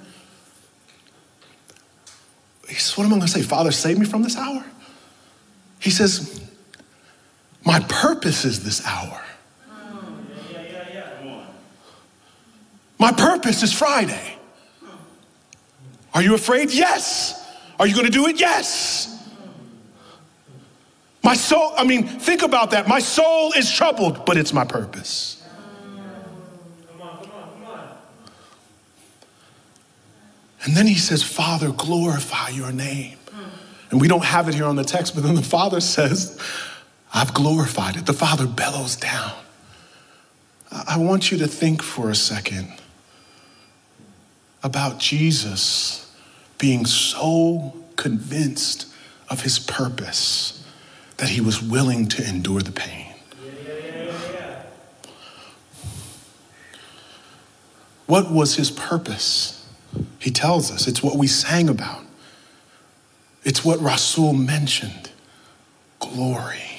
He 2.67 2.75
says, 2.75 2.97
What 2.97 3.06
am 3.06 3.13
I 3.13 3.17
going 3.17 3.27
to 3.27 3.27
say? 3.27 3.41
Father, 3.41 3.71
save 3.71 3.99
me 3.99 4.06
from 4.06 4.23
this 4.23 4.38
hour? 4.38 4.63
He 5.80 5.89
says, 5.89 6.41
My 7.65 7.80
purpose 7.82 8.45
is 8.45 8.63
this 8.63 8.86
hour. 8.86 9.21
My 12.97 13.12
purpose 13.12 13.63
is 13.63 13.73
Friday. 13.73 14.38
Are 16.13 16.21
you 16.21 16.36
afraid? 16.36 16.71
Yes. 16.71 17.38
Are 17.80 17.88
you 17.88 17.95
going 17.95 18.06
to 18.06 18.12
do 18.12 18.27
it? 18.27 18.39
Yes. 18.39 19.08
My 21.23 21.34
soul, 21.34 21.73
I 21.75 21.84
mean, 21.84 22.06
think 22.06 22.43
about 22.43 22.71
that. 22.71 22.88
My 22.88 22.99
soul 22.99 23.54
is 23.54 23.71
troubled, 23.71 24.25
but 24.25 24.38
it's 24.38 24.54
my 24.54 24.65
purpose. 24.65 25.40
And 30.63 30.76
then 30.76 30.88
he 30.88 30.95
says, 30.95 31.24
Father, 31.24 31.71
glorify 31.71 32.50
your 32.50 32.71
name. 32.71 33.17
And 33.89 34.00
we 34.00 34.08
don't 34.08 34.24
have 34.24 34.47
it 34.47 34.56
here 34.56 34.65
on 34.65 34.76
the 34.76 34.84
text, 34.84 35.15
but 35.15 35.24
then 35.24 35.36
the 35.36 35.41
Father 35.41 35.80
says, 35.82 36.39
I've 37.13 37.34
glorified 37.34 37.97
it. 37.97 38.06
The 38.06 38.13
Father 38.13 38.47
bellows 38.47 38.95
down. 38.95 39.34
I 40.71 40.97
want 40.97 41.32
you 41.32 41.38
to 41.39 41.47
think 41.47 41.82
for 41.82 42.10
a 42.10 42.15
second 42.15 42.71
about 44.63 45.00
Jesus 45.00 46.15
being 46.58 46.86
so 46.86 47.76
convinced 47.97 48.88
of 49.30 49.41
his 49.41 49.60
purpose 49.60 50.65
that 51.17 51.30
he 51.30 51.41
was 51.41 51.62
willing 51.62 52.08
to 52.08 52.28
endure 52.28 52.62
the 52.62 52.71
pain. 52.71 53.08
What 58.06 58.32
was 58.32 58.56
his 58.56 58.71
purpose? 58.71 59.61
He 60.19 60.32
tells 60.32 60.71
us 60.71 60.88
it's 60.88 61.01
what 61.01 61.17
we 61.17 61.27
sang 61.27 61.69
about, 61.69 62.04
it's 63.43 63.65
what 63.65 63.80
Rasul 63.80 64.34
mentioned 64.34 65.10
glory. 65.99 66.71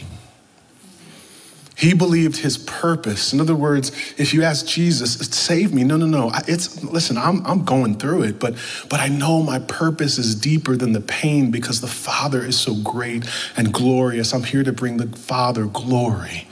He 1.83 1.95
believed 1.95 2.37
his 2.37 2.59
purpose. 2.59 3.33
In 3.33 3.41
other 3.41 3.57
words, 3.57 3.91
if 4.17 4.33
you 4.33 4.45
ask 4.45 4.65
Jesus, 4.67 5.15
save 5.15 5.75
me, 5.75 5.83
no, 5.83 5.97
no, 5.97 6.07
no. 6.07 6.31
It's 6.47 6.85
listen, 6.85 7.19
I'm, 7.19 7.45
I'm 7.45 7.65
going 7.65 7.99
through 7.99 8.23
it, 8.23 8.39
but 8.39 8.55
but 8.89 9.01
I 9.01 9.09
know 9.09 9.43
my 9.43 9.59
purpose 9.59 10.17
is 10.17 10.37
deeper 10.37 10.77
than 10.77 10.93
the 10.93 11.01
pain 11.01 11.51
because 11.51 11.81
the 11.81 11.89
Father 11.89 12.41
is 12.41 12.57
so 12.57 12.77
great 12.77 13.27
and 13.57 13.75
glorious. 13.75 14.33
I'm 14.33 14.45
here 14.45 14.63
to 14.63 14.73
bring 14.73 14.99
the 14.99 15.09
Father 15.17 15.67
glory. 15.67 16.47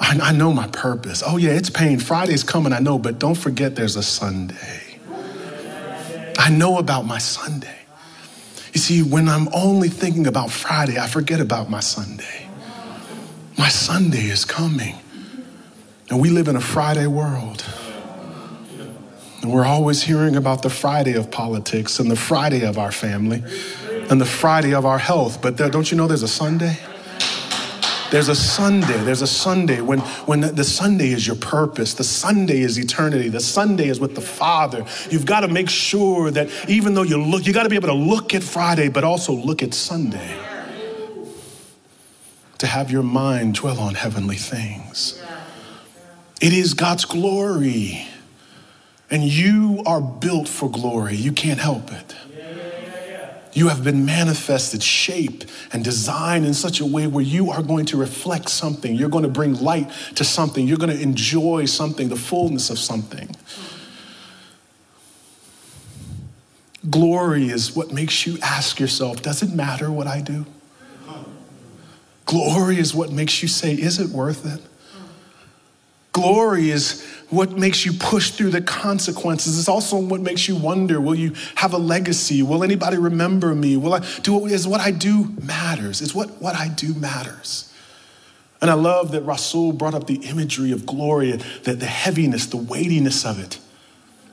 I, 0.00 0.18
I 0.22 0.32
know 0.32 0.50
my 0.50 0.68
purpose. 0.68 1.22
Oh 1.26 1.36
yeah, 1.36 1.50
it's 1.50 1.68
pain. 1.68 1.98
Friday's 1.98 2.42
coming, 2.42 2.72
I 2.72 2.78
know, 2.78 2.98
but 2.98 3.18
don't 3.18 3.34
forget 3.34 3.76
there's 3.76 3.96
a 3.96 4.02
Sunday. 4.02 4.83
I 6.38 6.50
know 6.50 6.78
about 6.78 7.06
my 7.06 7.18
Sunday. 7.18 7.78
You 8.72 8.80
see, 8.80 9.02
when 9.02 9.28
I'm 9.28 9.48
only 9.54 9.88
thinking 9.88 10.26
about 10.26 10.50
Friday, 10.50 10.98
I 10.98 11.06
forget 11.06 11.40
about 11.40 11.70
my 11.70 11.80
Sunday. 11.80 12.48
My 13.56 13.68
Sunday 13.68 14.24
is 14.24 14.44
coming. 14.44 14.96
And 16.10 16.20
we 16.20 16.30
live 16.30 16.48
in 16.48 16.56
a 16.56 16.60
Friday 16.60 17.06
world. 17.06 17.64
And 19.42 19.52
we're 19.52 19.64
always 19.64 20.02
hearing 20.02 20.36
about 20.36 20.62
the 20.62 20.70
Friday 20.70 21.14
of 21.14 21.30
politics 21.30 21.98
and 21.98 22.10
the 22.10 22.16
Friday 22.16 22.64
of 22.64 22.78
our 22.78 22.90
family 22.90 23.44
and 24.10 24.20
the 24.20 24.26
Friday 24.26 24.74
of 24.74 24.84
our 24.84 24.98
health. 24.98 25.40
But 25.40 25.56
there, 25.56 25.70
don't 25.70 25.90
you 25.90 25.96
know 25.96 26.06
there's 26.06 26.22
a 26.22 26.28
Sunday? 26.28 26.78
There's 28.14 28.28
a 28.28 28.36
Sunday. 28.36 28.96
There's 29.02 29.22
a 29.22 29.26
Sunday 29.26 29.80
when, 29.80 29.98
when 29.98 30.40
the 30.40 30.62
Sunday 30.62 31.08
is 31.08 31.26
your 31.26 31.34
purpose. 31.34 31.94
The 31.94 32.04
Sunday 32.04 32.60
is 32.60 32.78
eternity. 32.78 33.28
The 33.28 33.40
Sunday 33.40 33.88
is 33.88 33.98
with 33.98 34.14
the 34.14 34.20
Father. 34.20 34.84
You've 35.10 35.26
got 35.26 35.40
to 35.40 35.48
make 35.48 35.68
sure 35.68 36.30
that 36.30 36.48
even 36.68 36.94
though 36.94 37.02
you 37.02 37.20
look, 37.20 37.44
you 37.44 37.52
got 37.52 37.64
to 37.64 37.68
be 37.68 37.74
able 37.74 37.88
to 37.88 37.94
look 37.94 38.32
at 38.32 38.44
Friday, 38.44 38.88
but 38.88 39.02
also 39.02 39.32
look 39.32 39.64
at 39.64 39.74
Sunday. 39.74 40.32
To 42.58 42.66
have 42.68 42.88
your 42.88 43.02
mind 43.02 43.56
dwell 43.56 43.80
on 43.80 43.94
heavenly 43.94 44.36
things. 44.36 45.20
It 46.40 46.52
is 46.52 46.72
God's 46.72 47.04
glory. 47.04 48.06
And 49.10 49.24
you 49.24 49.82
are 49.86 50.00
built 50.00 50.46
for 50.46 50.70
glory. 50.70 51.16
You 51.16 51.32
can't 51.32 51.58
help 51.58 51.90
it. 51.90 52.14
You 53.54 53.68
have 53.68 53.84
been 53.84 54.04
manifested, 54.04 54.82
shaped, 54.82 55.46
and 55.72 55.84
designed 55.84 56.44
in 56.44 56.54
such 56.54 56.80
a 56.80 56.86
way 56.86 57.06
where 57.06 57.24
you 57.24 57.50
are 57.50 57.62
going 57.62 57.86
to 57.86 57.96
reflect 57.96 58.48
something. 58.48 58.94
You're 58.94 59.08
going 59.08 59.22
to 59.22 59.30
bring 59.30 59.54
light 59.54 59.90
to 60.16 60.24
something. 60.24 60.66
You're 60.66 60.76
going 60.76 60.94
to 60.94 61.00
enjoy 61.00 61.66
something, 61.66 62.08
the 62.08 62.16
fullness 62.16 62.68
of 62.68 62.78
something. 62.80 63.34
Glory 66.90 67.48
is 67.48 67.74
what 67.74 67.92
makes 67.92 68.26
you 68.26 68.38
ask 68.42 68.78
yourself, 68.78 69.22
does 69.22 69.42
it 69.42 69.50
matter 69.50 69.90
what 69.90 70.06
I 70.06 70.20
do? 70.20 70.44
Glory 72.26 72.78
is 72.78 72.94
what 72.94 73.10
makes 73.10 73.40
you 73.40 73.48
say, 73.48 73.72
is 73.72 73.98
it 73.98 74.10
worth 74.10 74.44
it? 74.44 74.60
Glory 76.14 76.70
is 76.70 77.04
what 77.28 77.58
makes 77.58 77.84
you 77.84 77.92
push 77.92 78.30
through 78.30 78.50
the 78.50 78.62
consequences. 78.62 79.58
It's 79.58 79.68
also 79.68 79.98
what 79.98 80.20
makes 80.20 80.46
you 80.46 80.54
wonder 80.54 81.00
will 81.00 81.16
you 81.16 81.32
have 81.56 81.74
a 81.74 81.78
legacy? 81.78 82.40
Will 82.40 82.62
anybody 82.62 82.96
remember 82.96 83.52
me? 83.52 83.76
Will 83.76 83.94
I 83.94 84.06
do 84.22 84.46
is 84.46 84.66
what 84.66 84.80
I 84.80 84.92
do 84.92 85.34
matters? 85.42 86.00
Is 86.00 86.14
what, 86.14 86.30
what 86.40 86.54
I 86.54 86.68
do 86.68 86.94
matters? 86.94 87.72
And 88.62 88.70
I 88.70 88.74
love 88.74 89.10
that 89.10 89.22
Rasul 89.22 89.72
brought 89.72 89.94
up 89.94 90.06
the 90.06 90.24
imagery 90.26 90.70
of 90.70 90.86
glory, 90.86 91.32
the, 91.64 91.74
the 91.74 91.86
heaviness, 91.86 92.46
the 92.46 92.58
weightiness 92.58 93.26
of 93.26 93.40
it. 93.40 93.58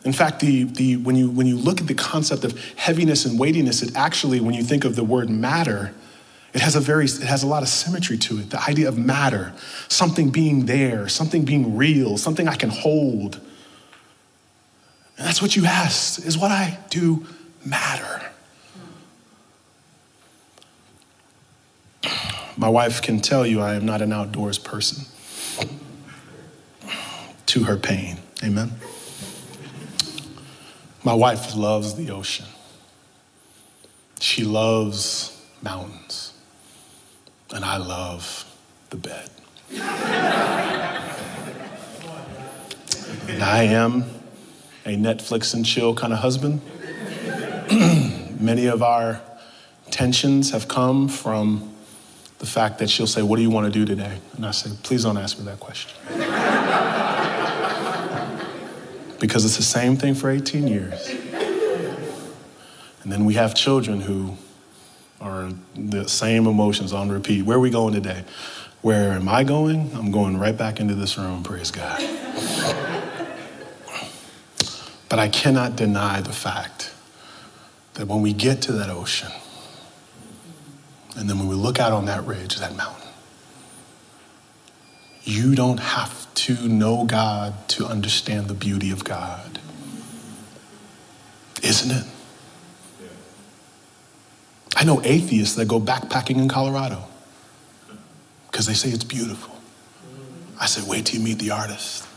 In 0.05 0.13
fact, 0.13 0.39
the, 0.39 0.65
the, 0.65 0.97
when, 0.97 1.15
you, 1.15 1.31
when 1.31 1.47
you 1.47 1.57
look 1.57 1.81
at 1.81 1.87
the 1.87 1.95
concept 1.95 2.43
of 2.43 2.57
heaviness 2.75 3.25
and 3.25 3.39
weightiness, 3.39 3.81
it 3.81 3.95
actually, 3.95 4.39
when 4.39 4.53
you 4.53 4.63
think 4.63 4.85
of 4.85 4.95
the 4.95 5.03
word 5.03 5.31
matter, 5.31 5.93
it 6.53 6.59
has 6.61 6.75
a 6.75 6.81
very, 6.81 7.05
it 7.05 7.21
has 7.21 7.43
a 7.43 7.47
lot 7.47 7.63
of 7.63 7.69
symmetry 7.69 8.17
to 8.17 8.39
it. 8.39 8.49
The 8.49 8.61
idea 8.61 8.89
of 8.89 8.97
matter, 8.97 9.53
something 9.87 10.31
being 10.31 10.65
there, 10.65 11.07
something 11.07 11.45
being 11.45 11.77
real, 11.77 12.17
something 12.17 12.47
I 12.47 12.55
can 12.55 12.69
hold. 12.69 13.35
And 15.17 15.27
that's 15.27 15.41
what 15.41 15.55
you 15.55 15.65
asked, 15.65 16.19
is 16.25 16.37
what 16.37 16.51
I 16.51 16.77
do 16.89 17.25
matter? 17.65 18.21
My 22.57 22.67
wife 22.67 23.01
can 23.01 23.21
tell 23.21 23.45
you 23.45 23.61
I 23.61 23.75
am 23.75 23.85
not 23.85 24.01
an 24.01 24.11
outdoors 24.11 24.57
person. 24.57 25.05
To 27.47 27.63
her 27.63 27.77
pain. 27.77 28.17
Amen. 28.43 28.71
My 31.03 31.13
wife 31.13 31.55
loves 31.55 31.95
the 31.95 32.11
ocean. 32.11 32.45
She 34.19 34.43
loves 34.43 35.37
mountains 35.61 36.30
and 37.53 37.65
I 37.65 37.77
love 37.77 38.45
the 38.89 38.97
bed. 38.97 39.29
and 43.29 43.43
I 43.43 43.63
am 43.63 44.05
a 44.85 44.95
Netflix 44.95 45.53
and 45.53 45.65
chill 45.65 45.93
kind 45.95 46.13
of 46.13 46.19
husband. 46.19 46.61
Many 48.39 48.65
of 48.67 48.81
our 48.81 49.21
tensions 49.91 50.51
have 50.51 50.67
come 50.67 51.07
from 51.07 51.73
the 52.39 52.45
fact 52.45 52.79
that 52.79 52.89
she'll 52.89 53.07
say, 53.07 53.21
What 53.21 53.35
do 53.35 53.43
you 53.43 53.49
want 53.49 53.71
to 53.71 53.79
do 53.79 53.85
today? 53.85 54.17
And 54.35 54.45
I 54.45 54.51
say, 54.51 54.71
Please 54.83 55.03
don't 55.03 55.17
ask 55.17 55.37
me 55.37 55.45
that 55.45 55.59
question. 55.59 55.91
because 59.19 59.45
it's 59.45 59.57
the 59.57 59.63
same 59.63 59.95
thing 59.95 60.15
for 60.15 60.29
18 60.31 60.67
years. 60.67 61.09
And 63.03 63.11
then 63.11 63.25
we 63.25 63.35
have 63.35 63.53
children 63.53 64.01
who 64.01 64.35
are 65.21 65.51
the 65.75 66.09
same 66.09 66.47
emotions 66.47 66.91
on 66.91 67.09
repeat. 67.09 67.43
Where 67.43 67.57
are 67.57 67.61
we 67.61 67.69
going 67.69 67.93
today? 67.93 68.23
Where 68.81 69.11
am 69.11 69.29
I 69.29 69.43
going? 69.43 69.91
I'm 69.93 70.11
going 70.11 70.37
right 70.37 70.57
back 70.57 70.79
into 70.79 70.95
this 70.95 71.17
room, 71.17 71.43
praise 71.43 71.69
God. 71.69 71.99
but 75.07 75.19
I 75.19 75.29
cannot 75.29 75.75
deny 75.75 76.21
the 76.21 76.33
fact 76.33 76.93
that 77.93 78.07
when 78.07 78.21
we 78.21 78.33
get 78.33 78.63
to 78.63 78.71
that 78.71 78.89
ocean, 78.89 79.31
and 81.15 81.29
then 81.29 81.37
when 81.37 81.47
we 81.47 81.55
look 81.55 81.79
out 81.79 81.91
on 81.91 82.05
that 82.05 82.25
ridge, 82.25 82.57
that 82.57 82.75
mountain, 82.75 83.09
you 85.23 85.53
don't 85.53 85.79
have 85.79 86.33
to 86.33 86.67
know 86.67 87.05
God 87.05 87.53
to 87.69 87.85
understand 87.85 88.47
the 88.47 88.55
beauty 88.55 88.89
of 88.89 89.03
God. 89.03 89.59
Isn't 91.61 91.91
it? 91.91 92.05
I 94.75 94.83
know 94.83 95.01
atheists 95.03 95.55
that 95.55 95.67
go 95.67 95.79
backpacking 95.79 96.37
in 96.37 96.47
Colorado 96.47 97.03
because 98.49 98.65
they 98.67 98.73
say 98.73 98.89
it's 98.89 99.03
beautiful. 99.03 99.55
I 100.59 100.65
said, 100.65 100.87
wait 100.87 101.05
till 101.07 101.19
you 101.19 101.25
meet 101.25 101.39
the 101.39 101.51
artist. 101.51 102.07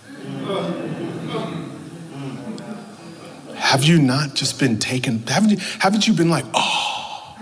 Have 3.55 3.85
you 3.85 3.99
not 3.99 4.35
just 4.35 4.59
been 4.61 4.79
taken? 4.79 5.27
Haven't 5.27 5.51
you, 5.51 5.57
haven't 5.79 6.07
you 6.07 6.13
been 6.13 6.29
like, 6.29 6.45
oh? 6.55 7.37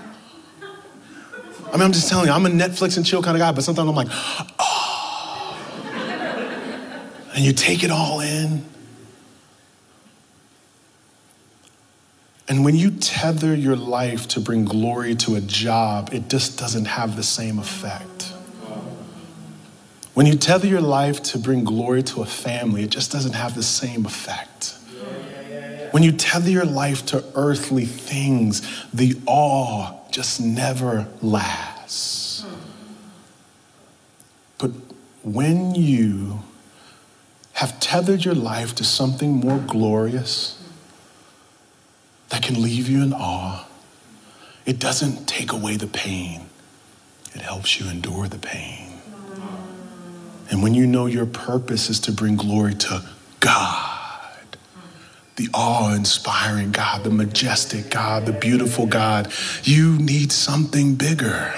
I 0.62 1.72
mean, 1.72 1.82
I'm 1.82 1.92
just 1.92 2.08
telling 2.08 2.26
you, 2.26 2.32
I'm 2.32 2.46
a 2.46 2.50
Netflix 2.50 2.96
and 2.96 3.04
chill 3.04 3.22
kind 3.22 3.36
of 3.36 3.40
guy, 3.40 3.50
but 3.52 3.64
sometimes 3.64 3.88
I'm 3.88 3.94
like, 3.94 4.08
oh. 4.10 4.78
And 7.34 7.44
you 7.44 7.52
take 7.52 7.82
it 7.82 7.90
all 7.90 8.20
in. 8.20 8.64
And 12.52 12.66
when 12.66 12.76
you 12.76 12.90
tether 12.90 13.54
your 13.54 13.76
life 13.76 14.28
to 14.28 14.38
bring 14.38 14.66
glory 14.66 15.14
to 15.14 15.36
a 15.36 15.40
job, 15.40 16.10
it 16.12 16.28
just 16.28 16.58
doesn't 16.58 16.84
have 16.84 17.16
the 17.16 17.22
same 17.22 17.58
effect. 17.58 18.30
When 20.12 20.26
you 20.26 20.34
tether 20.34 20.66
your 20.66 20.82
life 20.82 21.22
to 21.22 21.38
bring 21.38 21.64
glory 21.64 22.02
to 22.02 22.20
a 22.20 22.26
family, 22.26 22.82
it 22.82 22.90
just 22.90 23.10
doesn't 23.10 23.32
have 23.32 23.54
the 23.54 23.62
same 23.62 24.04
effect. 24.04 24.76
When 25.92 26.02
you 26.02 26.12
tether 26.12 26.50
your 26.50 26.66
life 26.66 27.06
to 27.06 27.24
earthly 27.34 27.86
things, 27.86 28.60
the 28.92 29.18
awe 29.24 29.94
just 30.10 30.38
never 30.38 31.08
lasts. 31.22 32.44
But 34.58 34.72
when 35.22 35.74
you 35.74 36.40
have 37.54 37.80
tethered 37.80 38.26
your 38.26 38.34
life 38.34 38.74
to 38.74 38.84
something 38.84 39.30
more 39.30 39.58
glorious, 39.60 40.61
can 42.42 42.60
leave 42.60 42.88
you 42.88 43.02
in 43.02 43.12
awe. 43.12 43.66
It 44.66 44.78
doesn't 44.78 45.26
take 45.26 45.52
away 45.52 45.76
the 45.76 45.86
pain, 45.86 46.46
it 47.34 47.40
helps 47.40 47.80
you 47.80 47.90
endure 47.90 48.28
the 48.28 48.38
pain. 48.38 48.88
And 50.50 50.62
when 50.62 50.74
you 50.74 50.86
know 50.86 51.06
your 51.06 51.24
purpose 51.24 51.88
is 51.88 51.98
to 52.00 52.12
bring 52.12 52.36
glory 52.36 52.74
to 52.74 53.02
God, 53.40 54.28
the 55.36 55.48
awe 55.54 55.94
inspiring 55.94 56.72
God, 56.72 57.04
the 57.04 57.10
majestic 57.10 57.88
God, 57.88 58.26
the 58.26 58.32
beautiful 58.32 58.86
God, 58.86 59.32
you 59.62 59.96
need 59.96 60.30
something 60.30 60.94
bigger 60.94 61.54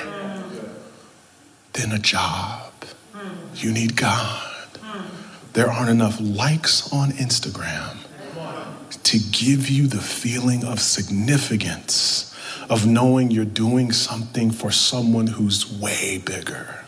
than 1.73 1.91
a 1.91 1.99
job. 1.99 2.73
You 3.57 3.73
need 3.73 3.97
God. 3.97 4.69
There 5.55 5.71
aren't 5.71 5.91
enough 5.91 6.21
likes 6.21 6.93
on 6.93 7.11
Instagram 7.11 8.04
to 9.15 9.21
give 9.31 9.71
you 9.71 9.87
the 9.87 10.01
feeling 10.01 10.65
of 10.65 10.81
significance, 10.81 12.35
of 12.69 12.85
knowing 12.85 13.31
you're 13.31 13.45
doing 13.45 13.93
something 13.93 14.51
for 14.51 14.73
someone 14.73 15.29
who's 15.29 15.73
way 15.79 16.19
bigger. 16.19 16.85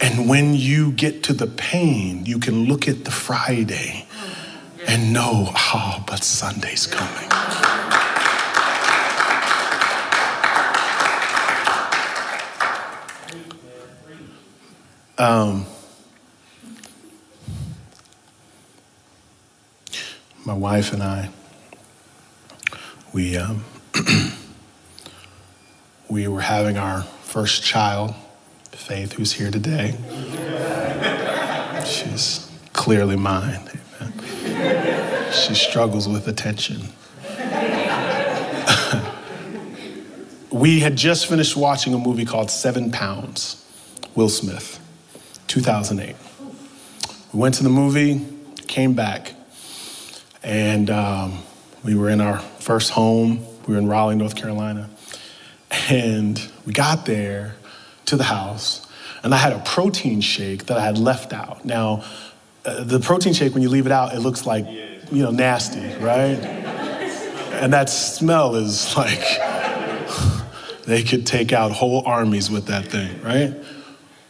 And 0.00 0.30
when 0.30 0.54
you 0.54 0.92
get 0.92 1.22
to 1.24 1.34
the 1.34 1.46
pain, 1.46 2.24
you 2.24 2.38
can 2.38 2.64
look 2.64 2.88
at 2.88 3.04
the 3.04 3.10
Friday 3.10 4.06
and 4.88 5.12
know, 5.12 5.52
oh, 5.54 6.02
but 6.06 6.24
Sunday's 6.24 6.86
coming. 6.86 7.30
Um, 15.18 15.66
my 20.46 20.54
wife 20.54 20.92
and 20.92 21.02
I, 21.02 21.30
we, 23.12 23.36
um, 23.36 23.64
we 26.08 26.28
were 26.28 26.40
having 26.40 26.78
our 26.78 27.02
first 27.02 27.64
child, 27.64 28.14
Faith, 28.70 29.14
who's 29.14 29.32
here 29.32 29.50
today. 29.50 29.96
She's 31.84 32.48
clearly 32.74 33.16
mine. 33.16 33.68
Amen. 34.00 35.32
She 35.32 35.54
struggles 35.54 36.08
with 36.08 36.28
attention. 36.28 36.82
we 40.52 40.78
had 40.78 40.94
just 40.94 41.26
finished 41.26 41.56
watching 41.56 41.92
a 41.92 41.98
movie 41.98 42.24
called 42.24 42.52
Seven 42.52 42.92
Pounds. 42.92 43.64
Will 44.14 44.28
Smith, 44.28 44.78
2008. 45.48 46.14
We 47.32 47.40
went 47.40 47.56
to 47.56 47.64
the 47.64 47.68
movie, 47.68 48.24
came 48.68 48.92
back, 48.92 49.35
and 50.46 50.90
um, 50.90 51.42
we 51.84 51.96
were 51.96 52.08
in 52.08 52.20
our 52.20 52.38
first 52.38 52.92
home. 52.92 53.44
We 53.66 53.74
were 53.74 53.80
in 53.80 53.88
Raleigh, 53.88 54.14
North 54.14 54.36
Carolina. 54.36 54.88
And 55.90 56.40
we 56.64 56.72
got 56.72 57.04
there 57.04 57.56
to 58.06 58.16
the 58.16 58.24
house, 58.24 58.86
and 59.24 59.34
I 59.34 59.38
had 59.38 59.52
a 59.52 59.58
protein 59.58 60.20
shake 60.20 60.66
that 60.66 60.78
I 60.78 60.84
had 60.84 60.96
left 60.96 61.32
out. 61.32 61.64
Now, 61.64 62.04
uh, 62.64 62.84
the 62.84 63.00
protein 63.00 63.32
shake, 63.32 63.52
when 63.52 63.64
you 63.64 63.68
leave 63.68 63.86
it 63.86 63.92
out, 63.92 64.14
it 64.14 64.20
looks 64.20 64.46
like, 64.46 64.64
you 65.10 65.24
know, 65.24 65.32
nasty, 65.32 65.92
right? 65.96 66.38
and 67.52 67.72
that 67.72 67.90
smell 67.90 68.54
is 68.54 68.96
like, 68.96 69.18
they 70.86 71.02
could 71.02 71.26
take 71.26 71.52
out 71.52 71.72
whole 71.72 72.04
armies 72.06 72.48
with 72.48 72.66
that 72.66 72.86
thing, 72.86 73.20
right? 73.22 73.52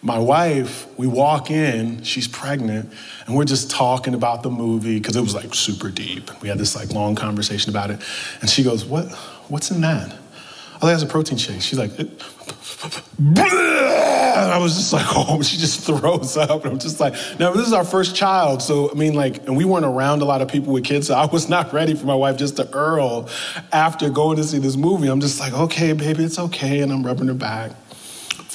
My 0.07 0.21
wife, 0.21 0.87
we 0.97 1.09
walk 1.09 1.51
in, 1.51 2.05
she's 2.05 2.29
pregnant, 2.29 2.93
and 3.27 3.35
we're 3.35 3.45
just 3.45 3.73
talking 3.73 4.15
about 4.15 4.45
the 4.45 4.51
movie 4.51 5.01
because 5.01 5.17
it 5.17 5.21
was 5.21 5.35
like 5.35 5.53
super 5.53 5.91
deep. 5.91 6.31
We 6.41 6.49
had 6.49 6.59
this 6.59 6.77
like 6.77 6.93
long 6.93 7.17
conversation 7.17 7.71
about 7.71 7.91
it. 7.91 8.01
And 8.41 8.49
she 8.49 8.63
goes, 8.63 8.85
What 8.85 9.07
what's 9.49 9.73
in 9.73 9.81
that? 9.81 10.13
Oh, 10.13 10.77
I 10.77 10.81
think 10.81 10.93
it's 10.95 11.03
a 11.03 11.07
protein 11.07 11.39
shake. 11.39 11.61
She's 11.61 11.79
like, 11.79 11.99
and 11.99 12.13
I 14.53 14.59
was 14.59 14.77
just 14.77 14.93
like, 14.93 15.07
oh, 15.11 15.43
she 15.43 15.57
just 15.57 15.81
throws 15.81 16.37
up. 16.37 16.63
And 16.63 16.75
I'm 16.75 16.79
just 16.79 17.01
like, 17.01 17.15
no, 17.41 17.53
this 17.53 17.67
is 17.67 17.73
our 17.73 17.85
first 17.85 18.15
child. 18.15 18.63
So, 18.63 18.93
I 18.93 18.95
mean, 18.95 19.15
like, 19.15 19.39
and 19.49 19.57
we 19.57 19.65
weren't 19.65 19.87
around 19.87 20.23
a 20.23 20.25
lot 20.25 20.41
of 20.41 20.47
people 20.47 20.73
with 20.73 20.85
kids. 20.85 21.09
So 21.09 21.15
I 21.15 21.27
was 21.27 21.49
not 21.49 21.73
ready 21.73 21.97
for 21.97 22.07
my 22.07 22.15
wife 22.15 22.37
just 22.37 22.57
to 22.59 22.73
earl 22.73 23.29
after 23.73 24.09
going 24.09 24.37
to 24.37 24.45
see 24.45 24.59
this 24.59 24.77
movie. 24.77 25.09
I'm 25.09 25.21
just 25.21 25.41
like, 25.41 25.53
okay, 25.53 25.95
baby, 25.95 26.23
it's 26.23 26.39
okay. 26.39 26.81
And 26.81 26.93
I'm 26.93 27.05
rubbing 27.05 27.27
her 27.27 27.35
back. 27.35 27.73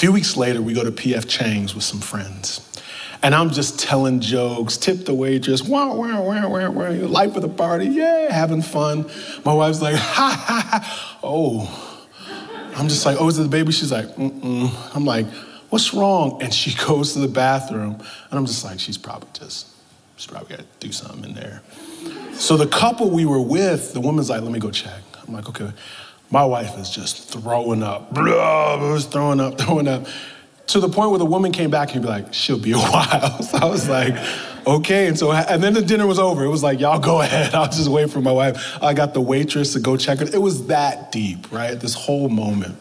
Few 0.01 0.11
weeks 0.11 0.35
later, 0.35 0.63
we 0.63 0.73
go 0.73 0.83
to 0.83 0.91
PF 0.91 1.29
Chang's 1.29 1.75
with 1.75 1.83
some 1.83 1.99
friends. 1.99 2.67
And 3.21 3.35
I'm 3.35 3.51
just 3.51 3.79
telling 3.79 4.19
jokes, 4.19 4.75
tip 4.75 5.05
the 5.05 5.13
waitress, 5.13 5.61
wah, 5.61 5.93
wah, 5.93 6.19
wah, 6.19 6.47
wah, 6.47 6.89
life 7.07 7.35
of 7.35 7.43
the 7.43 7.47
party, 7.47 7.85
yeah, 7.85 8.33
having 8.33 8.63
fun. 8.63 9.07
My 9.45 9.53
wife's 9.53 9.79
like, 9.79 9.93
ha, 9.99 10.43
ha, 10.43 10.81
ha. 10.81 11.19
Oh, 11.21 12.09
I'm 12.75 12.87
just 12.87 13.05
like, 13.05 13.17
oh, 13.21 13.27
is 13.27 13.37
it 13.37 13.43
the 13.43 13.49
baby? 13.49 13.71
She's 13.71 13.91
like, 13.91 14.07
mm-mm. 14.15 14.95
I'm 14.95 15.05
like, 15.05 15.27
what's 15.69 15.93
wrong? 15.93 16.41
And 16.41 16.51
she 16.51 16.73
goes 16.87 17.13
to 17.13 17.19
the 17.19 17.27
bathroom, 17.27 17.93
and 17.93 18.39
I'm 18.39 18.47
just 18.47 18.65
like, 18.65 18.79
she's 18.79 18.97
probably 18.97 19.29
just, 19.33 19.67
she's 20.15 20.25
probably 20.25 20.49
got 20.49 20.59
to 20.61 20.65
do 20.79 20.91
something 20.91 21.25
in 21.25 21.35
there. 21.35 21.61
So 22.33 22.57
the 22.57 22.65
couple 22.65 23.11
we 23.11 23.25
were 23.25 23.39
with, 23.39 23.93
the 23.93 24.01
woman's 24.01 24.31
like, 24.31 24.41
let 24.41 24.51
me 24.51 24.57
go 24.57 24.71
check. 24.71 25.03
I'm 25.27 25.35
like, 25.35 25.47
okay. 25.47 25.71
My 26.31 26.45
wife 26.45 26.77
is 26.77 26.89
just 26.89 27.29
throwing 27.29 27.83
up, 27.83 28.13
blah, 28.13 28.77
was 28.91 29.05
throwing 29.05 29.41
up, 29.41 29.59
throwing 29.59 29.87
up, 29.87 30.07
to 30.67 30.79
the 30.79 30.87
point 30.87 31.09
where 31.09 31.19
the 31.19 31.25
woman 31.25 31.51
came 31.51 31.69
back 31.69 31.93
and 31.93 32.01
be 32.01 32.07
like, 32.07 32.33
she'll 32.33 32.57
be 32.57 32.71
a 32.71 32.77
while. 32.79 33.43
So 33.43 33.57
I 33.57 33.65
was 33.65 33.89
like, 33.89 34.15
okay. 34.65 35.07
And 35.07 35.19
so, 35.19 35.31
and 35.33 35.61
then 35.61 35.73
the 35.73 35.81
dinner 35.81 36.07
was 36.07 36.19
over. 36.19 36.45
It 36.45 36.49
was 36.49 36.63
like, 36.63 36.79
y'all 36.79 36.99
go 36.99 37.21
ahead. 37.21 37.53
I'll 37.53 37.65
just 37.65 37.89
wait 37.89 38.09
for 38.09 38.21
my 38.21 38.31
wife. 38.31 38.81
I 38.81 38.93
got 38.93 39.13
the 39.13 39.21
waitress 39.21 39.73
to 39.73 39.81
go 39.81 39.97
check 39.97 40.21
it. 40.21 40.33
It 40.33 40.41
was 40.41 40.67
that 40.67 41.11
deep, 41.11 41.51
right? 41.51 41.77
This 41.77 41.93
whole 41.93 42.29
moment. 42.29 42.77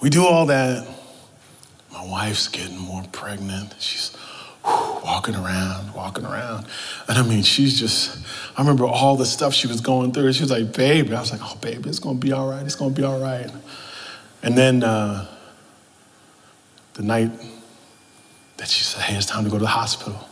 We 0.00 0.08
do 0.08 0.24
all 0.24 0.46
that. 0.46 0.86
My 1.92 2.06
wife's 2.06 2.48
getting 2.48 2.78
more 2.78 3.02
pregnant. 3.10 3.74
She's 3.80 4.16
walking 4.64 5.34
around, 5.34 5.92
walking 5.94 6.24
around. 6.24 6.66
And 7.08 7.18
I 7.18 7.22
mean, 7.22 7.42
she's 7.42 7.78
just, 7.78 8.16
I 8.56 8.60
remember 8.60 8.84
all 8.84 9.16
the 9.16 9.26
stuff 9.26 9.54
she 9.54 9.66
was 9.66 9.80
going 9.80 10.12
through. 10.12 10.32
She 10.32 10.42
was 10.42 10.50
like, 10.50 10.74
babe. 10.74 11.06
And 11.06 11.16
I 11.16 11.20
was 11.20 11.32
like, 11.32 11.40
oh, 11.42 11.56
baby, 11.60 11.88
it's 11.88 11.98
going 11.98 12.20
to 12.20 12.26
be 12.26 12.32
all 12.32 12.48
right. 12.48 12.64
It's 12.64 12.74
going 12.74 12.94
to 12.94 13.00
be 13.00 13.06
all 13.06 13.20
right. 13.20 13.50
And 14.42 14.56
then 14.56 14.82
uh, 14.82 15.26
the 16.94 17.02
night 17.02 17.30
that 18.56 18.68
she 18.68 18.84
said, 18.84 19.02
Hey, 19.02 19.16
it's 19.16 19.26
time 19.26 19.44
to 19.44 19.50
go 19.50 19.56
to 19.56 19.62
the 19.62 19.68
hospital. 19.68 20.28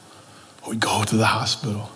We 0.68 0.76
go 0.76 1.02
to 1.04 1.16
the 1.16 1.26
hospital. 1.26 1.90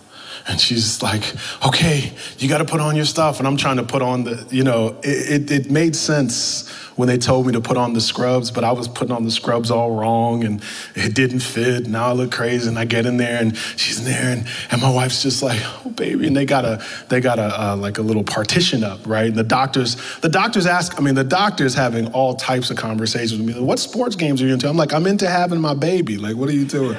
And 0.48 0.60
she's 0.60 1.02
like, 1.02 1.22
okay, 1.64 2.12
you 2.38 2.48
got 2.48 2.58
to 2.58 2.64
put 2.64 2.80
on 2.80 2.96
your 2.96 3.04
stuff. 3.04 3.38
And 3.38 3.46
I'm 3.46 3.56
trying 3.56 3.76
to 3.76 3.84
put 3.84 4.02
on 4.02 4.24
the, 4.24 4.46
you 4.50 4.64
know, 4.64 4.98
it, 5.02 5.50
it, 5.50 5.50
it, 5.50 5.70
made 5.70 5.94
sense 5.94 6.68
when 6.96 7.08
they 7.08 7.18
told 7.18 7.46
me 7.46 7.52
to 7.52 7.60
put 7.60 7.76
on 7.76 7.92
the 7.92 8.00
scrubs, 8.00 8.50
but 8.50 8.64
I 8.64 8.72
was 8.72 8.88
putting 8.88 9.14
on 9.14 9.24
the 9.24 9.30
scrubs 9.30 9.70
all 9.70 9.94
wrong 9.94 10.44
and 10.44 10.62
it 10.94 11.14
didn't 11.14 11.40
fit. 11.40 11.86
Now 11.86 12.08
I 12.08 12.12
look 12.12 12.32
crazy. 12.32 12.68
And 12.68 12.78
I 12.78 12.84
get 12.84 13.06
in 13.06 13.16
there 13.16 13.40
and 13.40 13.56
she's 13.76 13.98
in 13.98 14.04
there 14.04 14.32
and, 14.36 14.46
and 14.70 14.82
my 14.82 14.92
wife's 14.92 15.22
just 15.22 15.42
like, 15.42 15.60
oh, 15.84 15.90
baby. 15.90 16.26
And 16.26 16.36
they 16.36 16.44
got 16.44 16.64
a, 16.64 16.84
they 17.08 17.20
got 17.20 17.38
a, 17.38 17.62
uh, 17.62 17.76
like 17.76 17.98
a 17.98 18.02
little 18.02 18.24
partition 18.24 18.84
up, 18.84 19.00
right? 19.06 19.26
And 19.26 19.36
the 19.36 19.44
doctors, 19.44 19.96
the 20.20 20.28
doctors 20.28 20.66
ask, 20.66 20.98
I 20.98 21.02
mean, 21.02 21.14
the 21.14 21.24
doctor's 21.24 21.74
having 21.74 22.06
all 22.12 22.34
types 22.34 22.70
of 22.70 22.76
conversations 22.76 23.40
with 23.40 23.56
me. 23.56 23.62
What 23.62 23.78
sports 23.78 24.16
games 24.16 24.42
are 24.42 24.46
you 24.46 24.52
into? 24.52 24.68
I'm 24.68 24.76
like, 24.76 24.92
I'm 24.92 25.06
into 25.06 25.28
having 25.28 25.60
my 25.60 25.74
baby. 25.74 26.18
Like, 26.18 26.36
what 26.36 26.48
are 26.48 26.52
you 26.52 26.64
doing? 26.64 26.96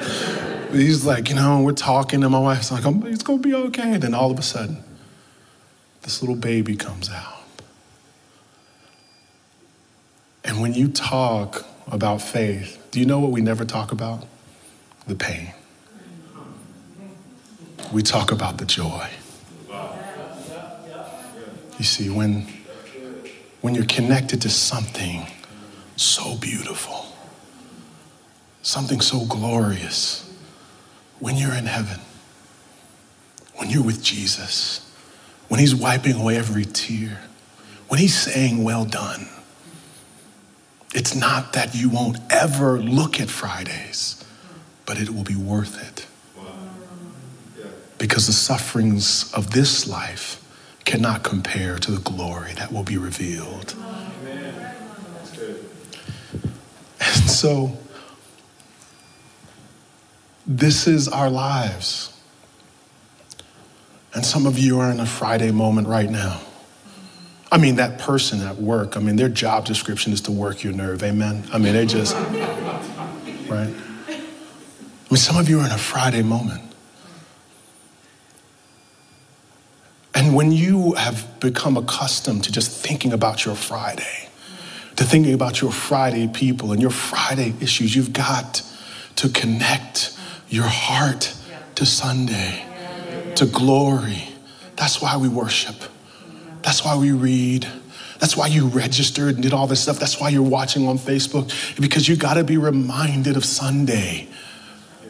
he's 0.72 1.04
like, 1.04 1.28
you 1.28 1.34
know, 1.34 1.62
we're 1.62 1.72
talking, 1.72 2.22
and 2.22 2.32
my 2.32 2.38
wife's 2.38 2.70
like, 2.72 2.84
it's 3.06 3.22
gonna 3.22 3.38
be 3.38 3.54
okay. 3.54 3.94
And 3.94 4.02
then 4.02 4.14
all 4.14 4.30
of 4.30 4.38
a 4.38 4.42
sudden, 4.42 4.82
this 6.02 6.22
little 6.22 6.36
baby 6.36 6.76
comes 6.76 7.10
out. 7.10 7.43
And 10.44 10.60
when 10.60 10.74
you 10.74 10.88
talk 10.88 11.64
about 11.86 12.20
faith, 12.20 12.86
do 12.90 13.00
you 13.00 13.06
know 13.06 13.18
what 13.18 13.30
we 13.30 13.40
never 13.40 13.64
talk 13.64 13.92
about? 13.92 14.26
The 15.06 15.14
pain. 15.14 15.52
We 17.92 18.02
talk 18.02 18.30
about 18.30 18.58
the 18.58 18.66
joy. 18.66 19.08
You 21.78 21.84
see, 21.84 22.08
when, 22.08 22.46
when 23.60 23.74
you're 23.74 23.86
connected 23.86 24.42
to 24.42 24.50
something 24.50 25.26
so 25.96 26.36
beautiful, 26.36 27.06
something 28.62 29.00
so 29.00 29.24
glorious, 29.26 30.30
when 31.18 31.36
you're 31.36 31.54
in 31.54 31.66
heaven, 31.66 32.00
when 33.56 33.70
you're 33.70 33.82
with 33.82 34.02
Jesus, 34.02 34.90
when 35.48 35.58
He's 35.60 35.74
wiping 35.74 36.14
away 36.14 36.36
every 36.36 36.64
tear, 36.64 37.22
when 37.88 37.98
He's 37.98 38.16
saying, 38.16 38.62
Well 38.62 38.84
done, 38.84 39.26
it's 40.94 41.14
not 41.14 41.52
that 41.54 41.74
you 41.74 41.90
won't 41.90 42.18
ever 42.30 42.78
look 42.78 43.20
at 43.20 43.28
Fridays, 43.28 44.24
but 44.86 44.98
it 44.98 45.10
will 45.10 45.24
be 45.24 45.34
worth 45.34 45.82
it. 45.90 46.06
Because 47.98 48.26
the 48.26 48.32
sufferings 48.32 49.32
of 49.32 49.50
this 49.50 49.88
life 49.88 50.40
cannot 50.84 51.22
compare 51.22 51.78
to 51.78 51.90
the 51.90 52.00
glory 52.00 52.52
that 52.54 52.72
will 52.72 52.82
be 52.84 52.96
revealed. 52.96 53.74
Amen. 53.78 54.76
And 57.00 57.30
so, 57.30 57.76
this 60.46 60.86
is 60.86 61.08
our 61.08 61.30
lives. 61.30 62.10
And 64.12 64.24
some 64.24 64.46
of 64.46 64.58
you 64.58 64.78
are 64.80 64.90
in 64.90 65.00
a 65.00 65.06
Friday 65.06 65.50
moment 65.50 65.88
right 65.88 66.10
now. 66.10 66.40
I 67.54 67.56
mean, 67.56 67.76
that 67.76 68.00
person 68.00 68.40
at 68.40 68.56
work, 68.56 68.96
I 68.96 69.00
mean, 69.00 69.14
their 69.14 69.28
job 69.28 69.64
description 69.64 70.12
is 70.12 70.20
to 70.22 70.32
work 70.32 70.64
your 70.64 70.72
nerve, 70.72 71.04
amen? 71.04 71.44
I 71.52 71.58
mean, 71.58 71.74
they 71.74 71.86
just, 71.86 72.16
right? 72.16 73.72
I 73.72 75.08
mean, 75.08 75.16
some 75.16 75.36
of 75.36 75.48
you 75.48 75.60
are 75.60 75.64
in 75.64 75.70
a 75.70 75.78
Friday 75.78 76.22
moment. 76.22 76.62
And 80.16 80.34
when 80.34 80.50
you 80.50 80.94
have 80.94 81.38
become 81.38 81.76
accustomed 81.76 82.42
to 82.42 82.50
just 82.50 82.72
thinking 82.84 83.12
about 83.12 83.44
your 83.44 83.54
Friday, 83.54 84.28
to 84.96 85.04
thinking 85.04 85.32
about 85.32 85.60
your 85.60 85.70
Friday 85.70 86.26
people 86.26 86.72
and 86.72 86.82
your 86.82 86.90
Friday 86.90 87.54
issues, 87.60 87.94
you've 87.94 88.12
got 88.12 88.62
to 89.14 89.28
connect 89.28 90.18
your 90.48 90.66
heart 90.66 91.32
to 91.76 91.86
Sunday, 91.86 92.64
to 93.36 93.46
glory. 93.46 94.30
That's 94.74 95.00
why 95.00 95.16
we 95.16 95.28
worship. 95.28 95.93
That's 96.64 96.84
why 96.84 96.96
we 96.96 97.12
read. 97.12 97.68
That's 98.18 98.36
why 98.36 98.46
you 98.46 98.68
registered 98.68 99.34
and 99.34 99.42
did 99.42 99.52
all 99.52 99.66
this 99.66 99.82
stuff. 99.82 99.98
That's 99.98 100.18
why 100.18 100.30
you're 100.30 100.42
watching 100.42 100.88
on 100.88 100.98
Facebook, 100.98 101.80
because 101.80 102.08
you 102.08 102.16
got 102.16 102.34
to 102.34 102.44
be 102.44 102.56
reminded 102.56 103.36
of 103.36 103.44
Sunday. 103.44 104.28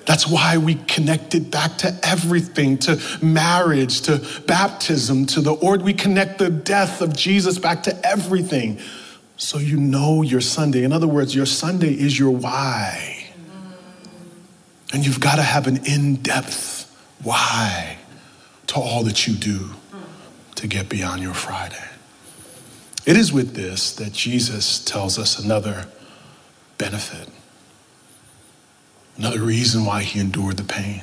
That's 0.05 0.27
why 0.27 0.59
we 0.59 0.75
connected 0.75 1.51
back 1.51 1.79
to 1.79 1.99
everything, 2.03 2.77
to 2.79 3.01
marriage, 3.23 4.03
to 4.03 4.27
baptism, 4.47 5.27
to 5.27 5.41
the 5.41 5.53
or 5.53 5.79
we 5.79 5.95
connect 5.95 6.39
the 6.39 6.51
death 6.51 7.01
of 7.01 7.17
Jesus 7.17 7.59
back 7.59 7.85
to 7.85 8.07
everything. 8.07 8.81
So 9.37 9.59
you 9.59 9.79
know 9.79 10.23
your 10.23 10.41
Sunday. 10.41 10.85
In 10.85 10.93
other 10.93 11.09
words, 11.09 11.35
your 11.35 11.47
Sunday 11.47 11.93
is 11.93 12.19
your 12.19 12.31
why. 12.31 13.27
And 14.93 15.07
you've 15.07 15.21
got 15.21 15.37
to 15.37 15.43
have 15.43 15.67
an 15.67 15.87
in 15.87 16.17
depth 16.17 16.91
why 17.23 17.99
to 18.69 18.75
all 18.75 19.05
that 19.05 19.27
you 19.27 19.35
do 19.35 19.71
to 20.57 20.67
get 20.67 20.89
beyond 20.89 21.23
your 21.23 21.35
Friday. 21.35 21.89
It 23.07 23.17
is 23.17 23.33
with 23.33 23.55
this 23.55 23.93
that 23.97 24.13
Jesus 24.13 24.83
tells 24.83 25.19
us 25.19 25.39
another 25.39 25.89
benefit, 26.79 27.29
another 29.17 29.41
reason 29.41 29.85
why 29.85 30.03
he 30.03 30.21
endured 30.21 30.57
the 30.57 30.65
pain. 30.65 31.03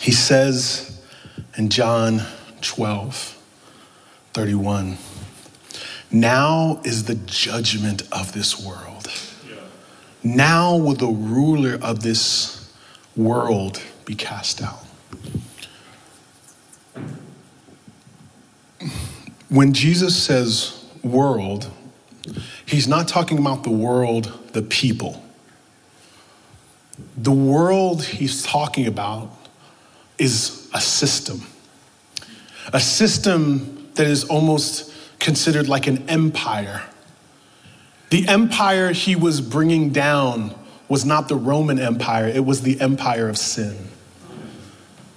He 0.00 0.12
says 0.12 1.00
in 1.56 1.68
John 1.68 2.22
12, 2.62 3.36
31, 4.32 4.98
Now 6.10 6.80
is 6.84 7.04
the 7.04 7.14
judgment 7.14 8.02
of 8.12 8.32
this 8.32 8.60
world. 8.60 9.08
Now 10.22 10.76
will 10.76 10.94
the 10.94 11.06
ruler 11.06 11.78
of 11.80 12.02
this 12.02 12.72
world 13.16 13.80
be 14.04 14.14
cast 14.14 14.62
out. 14.62 14.85
When 19.48 19.72
Jesus 19.72 20.20
says 20.20 20.84
world, 21.02 21.70
he's 22.64 22.88
not 22.88 23.06
talking 23.06 23.38
about 23.38 23.62
the 23.62 23.70
world, 23.70 24.32
the 24.52 24.62
people. 24.62 25.22
The 27.16 27.32
world 27.32 28.02
he's 28.02 28.42
talking 28.42 28.86
about 28.86 29.30
is 30.18 30.68
a 30.72 30.80
system, 30.80 31.42
a 32.72 32.80
system 32.80 33.88
that 33.94 34.06
is 34.06 34.24
almost 34.24 34.92
considered 35.18 35.68
like 35.68 35.86
an 35.86 36.08
empire. 36.08 36.82
The 38.10 38.26
empire 38.28 38.92
he 38.92 39.16
was 39.16 39.40
bringing 39.40 39.90
down 39.90 40.54
was 40.88 41.04
not 41.04 41.28
the 41.28 41.36
Roman 41.36 41.78
Empire, 41.78 42.28
it 42.28 42.44
was 42.44 42.62
the 42.62 42.80
empire 42.80 43.28
of 43.28 43.36
sin. 43.36 43.76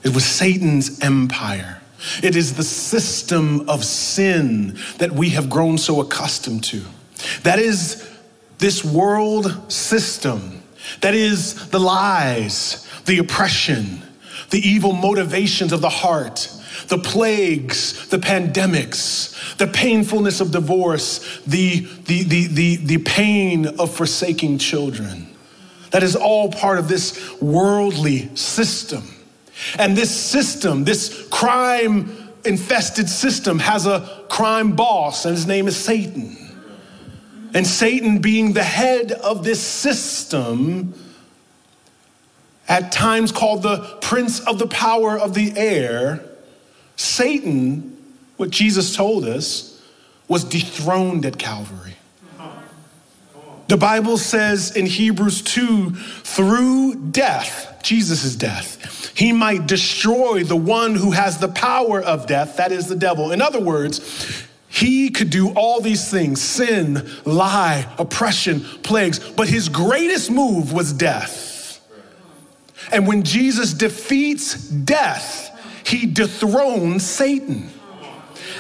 It 0.03 0.13
was 0.13 0.25
Satan's 0.25 0.99
empire. 1.01 1.78
It 2.23 2.35
is 2.35 2.55
the 2.55 2.63
system 2.63 3.69
of 3.69 3.83
sin 3.83 4.77
that 4.97 5.11
we 5.11 5.29
have 5.29 5.49
grown 5.49 5.77
so 5.77 6.01
accustomed 6.01 6.63
to. 6.65 6.83
That 7.43 7.59
is 7.59 8.09
this 8.57 8.83
world 8.83 9.71
system. 9.71 10.63
That 11.01 11.13
is 11.13 11.69
the 11.69 11.79
lies, 11.79 12.87
the 13.05 13.19
oppression, 13.19 14.01
the 14.49 14.59
evil 14.59 14.93
motivations 14.93 15.73
of 15.73 15.81
the 15.81 15.89
heart, 15.89 16.49
the 16.87 16.97
plagues, 16.97 18.07
the 18.07 18.17
pandemics, 18.17 19.57
the 19.57 19.67
painfulness 19.67 20.41
of 20.41 20.51
divorce, 20.51 21.41
the, 21.45 21.81
the, 22.05 22.23
the, 22.23 22.47
the, 22.47 22.75
the 22.77 22.97
pain 22.99 23.65
of 23.79 23.93
forsaking 23.93 24.57
children. 24.57 25.27
That 25.91 26.03
is 26.03 26.15
all 26.15 26.51
part 26.51 26.79
of 26.79 26.87
this 26.87 27.39
worldly 27.41 28.35
system. 28.35 29.03
And 29.78 29.95
this 29.95 30.16
system, 30.16 30.84
this 30.84 31.28
crime 31.30 32.30
infested 32.45 33.10
system, 33.10 33.60
has 33.60 33.86
a 33.86 34.26
crime 34.30 34.76
boss, 34.76 35.26
and 35.26 35.36
his 35.36 35.45
name 35.47 35.68
is 35.68 35.78
Satan. 35.78 36.38
And 37.53 37.66
Satan, 37.66 38.20
being 38.20 38.53
the 38.53 38.64
head 38.64 39.12
of 39.12 39.43
this 39.43 39.62
system, 39.62 40.93
at 42.68 42.91
times 42.91 43.32
called 43.32 43.64
the 43.64 43.97
prince 44.01 44.39
of 44.41 44.60
the 44.60 44.68
power 44.68 45.18
of 45.18 45.34
the 45.34 45.57
air, 45.57 46.24
Satan, 46.95 47.97
what 48.38 48.51
Jesus 48.51 48.95
told 48.95 49.26
us, 49.26 49.82
was 50.28 50.43
dethroned 50.43 51.26
at 51.26 51.39
Calvary. 51.39 51.95
The 53.70 53.78
Bible 53.78 54.17
says 54.17 54.76
in 54.76 54.88
Hebrews 54.88 55.43
2 55.43 55.91
through 55.91 56.95
death, 57.11 57.80
Jesus' 57.84 58.36
death, 58.36 59.15
he 59.15 59.32
might 59.32 59.67
destroy 59.67 60.43
the 60.43 60.55
one 60.55 60.95
who 60.95 61.11
has 61.11 61.38
the 61.38 61.49
power 61.49 62.01
of 62.01 62.26
death, 62.26 62.57
that 62.57 62.72
is 62.72 62.88
the 62.88 62.95
devil. 62.95 63.32
In 63.32 63.43
other 63.43 63.59
words, 63.59 64.47
he 64.70 65.11
could 65.11 65.30
do 65.30 65.51
all 65.51 65.82
these 65.82 66.09
things 66.09 66.41
sin, 66.41 67.07
lie, 67.26 67.88
oppression, 67.99 68.61
plagues, 68.82 69.20
but 69.20 69.47
his 69.47 69.70
greatest 69.70 70.32
move 70.32 70.74
was 70.74 70.91
death. 70.91 71.80
And 72.91 73.05
when 73.05 73.22
Jesus 73.22 73.74
defeats 73.74 74.55
death, 74.67 75.86
he 75.86 76.07
dethrones 76.07 77.07
Satan. 77.07 77.70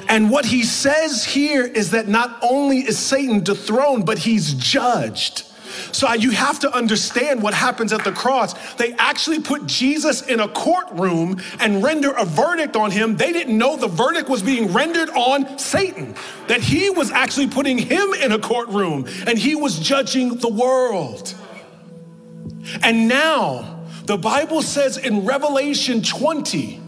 And 0.09 0.31
what 0.31 0.45
he 0.45 0.63
says 0.63 1.23
here 1.23 1.63
is 1.63 1.91
that 1.91 2.07
not 2.07 2.39
only 2.41 2.79
is 2.79 2.97
Satan 2.97 3.43
dethroned, 3.43 4.07
but 4.07 4.17
he's 4.17 4.55
judged. 4.55 5.45
So 5.91 6.07
uh, 6.07 6.13
you 6.13 6.31
have 6.31 6.59
to 6.59 6.71
understand 6.73 7.43
what 7.43 7.53
happens 7.53 7.93
at 7.93 8.03
the 8.03 8.11
cross. 8.11 8.53
They 8.73 8.93
actually 8.93 9.39
put 9.39 9.67
Jesus 9.67 10.23
in 10.23 10.39
a 10.39 10.47
courtroom 10.47 11.39
and 11.59 11.83
render 11.83 12.11
a 12.11 12.25
verdict 12.25 12.75
on 12.75 12.89
him. 12.89 13.17
They 13.17 13.31
didn't 13.31 13.55
know 13.55 13.77
the 13.77 13.87
verdict 13.87 14.29
was 14.29 14.41
being 14.41 14.73
rendered 14.73 15.09
on 15.11 15.59
Satan, 15.59 16.15
that 16.47 16.61
he 16.61 16.89
was 16.89 17.11
actually 17.11 17.47
putting 17.47 17.77
him 17.77 18.13
in 18.13 18.31
a 18.31 18.39
courtroom 18.39 19.07
and 19.27 19.37
he 19.37 19.55
was 19.55 19.79
judging 19.79 20.37
the 20.37 20.49
world. 20.49 21.35
And 22.81 23.07
now, 23.07 23.85
the 24.05 24.17
Bible 24.17 24.63
says 24.63 24.97
in 24.97 25.25
Revelation 25.25 26.01
20 26.01 26.81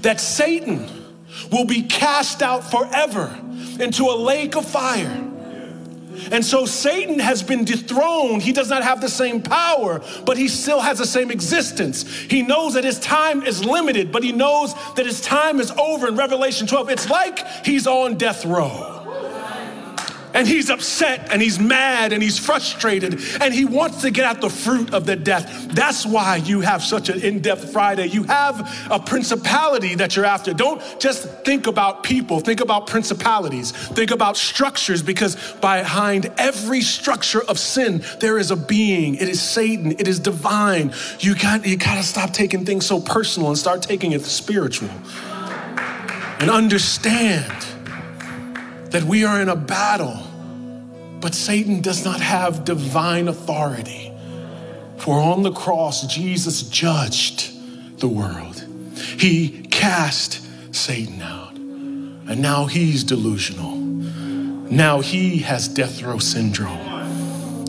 that 0.00 0.20
Satan 0.20 1.03
will 1.50 1.64
be 1.64 1.82
cast 1.82 2.42
out 2.42 2.70
forever 2.70 3.38
into 3.80 4.04
a 4.04 4.16
lake 4.16 4.56
of 4.56 4.64
fire. 4.64 5.30
And 6.30 6.44
so 6.44 6.64
Satan 6.64 7.18
has 7.18 7.42
been 7.42 7.64
dethroned. 7.64 8.42
He 8.42 8.52
does 8.52 8.70
not 8.70 8.82
have 8.82 9.00
the 9.00 9.08
same 9.08 9.42
power, 9.42 10.00
but 10.24 10.36
he 10.36 10.48
still 10.48 10.80
has 10.80 10.98
the 10.98 11.06
same 11.06 11.30
existence. 11.30 12.08
He 12.08 12.42
knows 12.42 12.74
that 12.74 12.84
his 12.84 13.00
time 13.00 13.42
is 13.42 13.64
limited, 13.64 14.12
but 14.12 14.22
he 14.22 14.32
knows 14.32 14.74
that 14.94 15.06
his 15.06 15.20
time 15.20 15.60
is 15.60 15.70
over 15.72 16.08
in 16.08 16.16
Revelation 16.16 16.66
12. 16.66 16.90
It's 16.90 17.10
like 17.10 17.46
he's 17.64 17.86
on 17.86 18.16
death 18.16 18.44
row 18.44 18.93
and 20.34 20.46
he's 20.46 20.68
upset 20.68 21.32
and 21.32 21.40
he's 21.40 21.58
mad 21.58 22.12
and 22.12 22.22
he's 22.22 22.38
frustrated 22.38 23.20
and 23.40 23.54
he 23.54 23.64
wants 23.64 24.02
to 24.02 24.10
get 24.10 24.26
at 24.26 24.40
the 24.40 24.50
fruit 24.50 24.92
of 24.92 25.06
the 25.06 25.16
death. 25.16 25.68
That's 25.68 26.04
why 26.04 26.36
you 26.36 26.60
have 26.60 26.82
such 26.82 27.08
an 27.08 27.20
in 27.20 27.40
depth 27.40 27.72
Friday. 27.72 28.06
You 28.06 28.24
have 28.24 28.88
a 28.90 28.98
principality 28.98 29.94
that 29.94 30.16
you're 30.16 30.24
after. 30.24 30.52
Don't 30.52 30.82
just 30.98 31.28
think 31.44 31.66
about 31.66 32.02
people, 32.02 32.40
think 32.40 32.60
about 32.60 32.88
principalities, 32.88 33.70
think 33.70 34.10
about 34.10 34.36
structures 34.36 35.02
because 35.02 35.36
behind 35.60 36.32
every 36.36 36.80
structure 36.80 37.42
of 37.44 37.58
sin, 37.58 38.04
there 38.20 38.38
is 38.38 38.50
a 38.50 38.56
being. 38.56 39.14
It 39.14 39.28
is 39.28 39.40
Satan, 39.40 39.92
it 39.92 40.08
is 40.08 40.18
divine. 40.18 40.92
You 41.20 41.36
got, 41.36 41.64
you 41.64 41.76
got 41.76 41.94
to 41.94 42.02
stop 42.02 42.32
taking 42.32 42.64
things 42.64 42.84
so 42.84 43.00
personal 43.00 43.48
and 43.48 43.58
start 43.58 43.82
taking 43.82 44.12
it 44.12 44.22
spiritual 44.22 44.90
and 46.40 46.50
understand 46.50 47.73
that 48.94 49.02
we 49.02 49.24
are 49.24 49.42
in 49.42 49.48
a 49.48 49.56
battle, 49.56 50.16
but 51.20 51.34
Satan 51.34 51.80
does 51.80 52.04
not 52.04 52.20
have 52.20 52.64
divine 52.64 53.26
authority. 53.26 54.12
For 54.98 55.18
on 55.18 55.42
the 55.42 55.50
cross, 55.50 56.06
Jesus 56.06 56.62
judged 56.62 57.50
the 57.98 58.06
world. 58.06 58.64
He 59.18 59.66
cast 59.72 60.40
Satan 60.72 61.20
out. 61.20 61.56
And 61.56 62.40
now 62.40 62.66
he's 62.66 63.02
delusional. 63.02 63.74
Now 63.74 65.00
he 65.00 65.38
has 65.38 65.66
death 65.66 66.00
row 66.00 66.18
syndrome. 66.18 66.86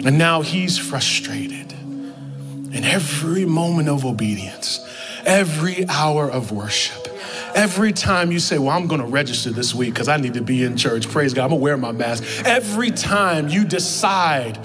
And 0.06 0.20
now 0.20 0.44
he's 0.44 0.78
frustrated. 0.78 1.72
In 1.72 2.84
every 2.84 3.46
moment 3.46 3.90
of 3.90 4.06
obedience, 4.06 4.80
every 5.26 5.90
hour 5.90 6.30
of 6.30 6.52
worship, 6.52 7.08
Every 7.56 7.94
time 7.94 8.34
you 8.34 8.40
say, 8.40 8.60
Well, 8.60 8.72
I'm 8.72 8.86
going 8.86 9.00
to 9.00 9.08
register 9.08 9.50
this 9.50 9.74
week 9.74 9.94
because 9.94 10.10
I 10.10 10.18
need 10.18 10.34
to 10.34 10.42
be 10.42 10.64
in 10.64 10.76
church, 10.76 11.10
praise 11.10 11.34
God, 11.34 11.46
I'm 11.46 11.50
going 11.52 11.62
to 11.62 11.64
wear 11.64 11.78
my 11.78 11.94
mask. 11.94 12.46
Every 12.46 12.92
time 12.92 13.48
you 13.48 13.64
decide, 13.64 14.60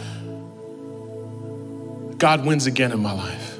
God 2.18 2.44
wins 2.44 2.66
again 2.66 2.90
in 2.90 2.98
my 3.00 3.12
life. 3.12 3.58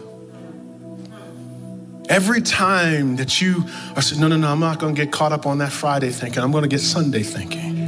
Every 2.08 2.42
time 2.42 3.14
that 3.16 3.40
you 3.40 3.64
are 3.94 4.02
saying, 4.02 4.20
No, 4.20 4.26
no, 4.26 4.36
no, 4.36 4.48
I'm 4.48 4.58
not 4.58 4.80
going 4.80 4.96
to 4.96 5.00
get 5.04 5.12
caught 5.12 5.30
up 5.30 5.46
on 5.46 5.58
that 5.58 5.70
Friday 5.70 6.10
thinking, 6.10 6.42
I'm 6.42 6.50
going 6.50 6.62
to 6.62 6.68
get 6.68 6.80
Sunday 6.80 7.22
thinking. 7.22 7.78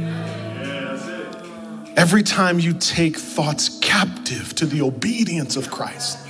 Every 1.97 2.23
time 2.23 2.57
you 2.59 2.73
take 2.73 3.17
thoughts 3.17 3.79
captive 3.79 4.55
to 4.55 4.65
the 4.65 4.81
obedience 4.81 5.57
of 5.57 5.69
Christ, 5.69 6.25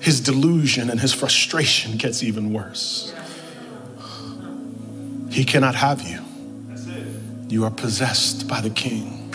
his 0.00 0.20
delusion 0.20 0.90
and 0.90 0.98
his 0.98 1.14
frustration 1.14 1.96
gets 1.96 2.24
even 2.24 2.52
worse. 2.52 3.14
He 5.30 5.44
cannot 5.44 5.74
have 5.74 6.02
you. 6.02 6.20
You 7.48 7.64
are 7.64 7.70
possessed 7.70 8.48
by 8.48 8.60
the 8.60 8.70
king. 8.70 9.32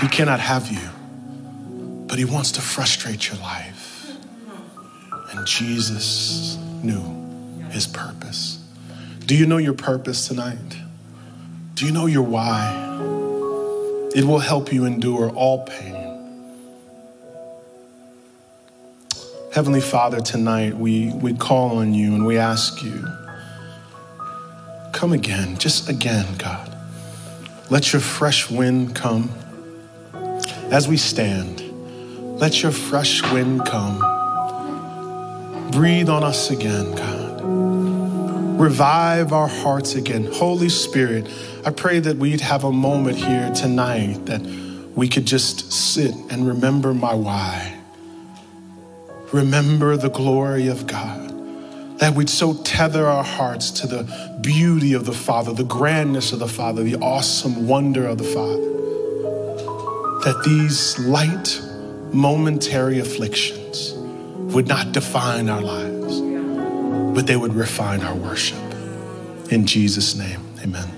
He 0.00 0.08
cannot 0.08 0.40
have 0.40 0.70
you, 0.70 0.88
but 2.06 2.18
he 2.18 2.24
wants 2.24 2.52
to 2.52 2.60
frustrate 2.60 3.28
your 3.28 3.38
life. 3.38 4.10
And 5.32 5.46
Jesus 5.46 6.56
knew 6.82 7.02
his 7.70 7.86
purpose. 7.86 8.64
Do 9.26 9.36
you 9.36 9.46
know 9.46 9.58
your 9.58 9.74
purpose 9.74 10.26
tonight? 10.26 10.76
Do 11.74 11.84
you 11.84 11.92
know 11.92 12.06
your 12.06 12.22
why? 12.22 12.86
It 14.14 14.24
will 14.24 14.38
help 14.38 14.72
you 14.72 14.84
endure 14.84 15.30
all 15.30 15.64
pain. 15.64 15.97
Heavenly 19.50 19.80
Father, 19.80 20.20
tonight 20.20 20.76
we, 20.76 21.10
we 21.14 21.32
call 21.32 21.78
on 21.78 21.94
you 21.94 22.14
and 22.14 22.26
we 22.26 22.36
ask 22.36 22.82
you 22.82 23.08
Come 24.92 25.12
again, 25.12 25.56
just 25.56 25.88
again, 25.88 26.26
God. 26.36 26.76
Let 27.70 27.92
your 27.92 28.00
fresh 28.00 28.50
wind 28.50 28.94
come. 28.94 29.30
As 30.70 30.86
we 30.86 30.98
stand, 30.98 31.62
let 32.38 32.62
your 32.62 32.72
fresh 32.72 33.22
wind 33.32 33.64
come. 33.64 33.98
Breathe 35.70 36.10
on 36.10 36.24
us 36.24 36.50
again, 36.50 36.94
God. 36.94 37.40
Revive 38.60 39.32
our 39.32 39.48
hearts 39.48 39.94
again. 39.94 40.24
Holy 40.30 40.68
Spirit, 40.68 41.26
I 41.64 41.70
pray 41.70 42.00
that 42.00 42.16
we'd 42.16 42.42
have 42.42 42.64
a 42.64 42.72
moment 42.72 43.16
here 43.16 43.50
tonight 43.54 44.26
that 44.26 44.42
we 44.94 45.08
could 45.08 45.26
just 45.26 45.72
sit 45.72 46.14
and 46.28 46.46
remember 46.46 46.92
my 46.92 47.14
why. 47.14 47.77
Remember 49.32 49.96
the 49.96 50.08
glory 50.08 50.68
of 50.68 50.86
God. 50.86 51.28
That 51.98 52.14
we'd 52.14 52.30
so 52.30 52.54
tether 52.62 53.06
our 53.06 53.24
hearts 53.24 53.70
to 53.72 53.86
the 53.86 54.38
beauty 54.40 54.94
of 54.94 55.04
the 55.04 55.12
Father, 55.12 55.52
the 55.52 55.64
grandness 55.64 56.32
of 56.32 56.38
the 56.38 56.48
Father, 56.48 56.82
the 56.82 56.96
awesome 56.96 57.66
wonder 57.66 58.06
of 58.06 58.18
the 58.18 58.24
Father. 58.24 58.62
That 60.24 60.42
these 60.44 60.98
light, 61.00 61.60
momentary 62.12 63.00
afflictions 63.00 63.94
would 64.54 64.66
not 64.66 64.92
define 64.92 65.48
our 65.48 65.60
lives, 65.60 66.20
but 67.14 67.26
they 67.26 67.36
would 67.36 67.54
refine 67.54 68.00
our 68.02 68.14
worship. 68.14 68.58
In 69.50 69.66
Jesus' 69.66 70.14
name, 70.14 70.40
amen. 70.62 70.97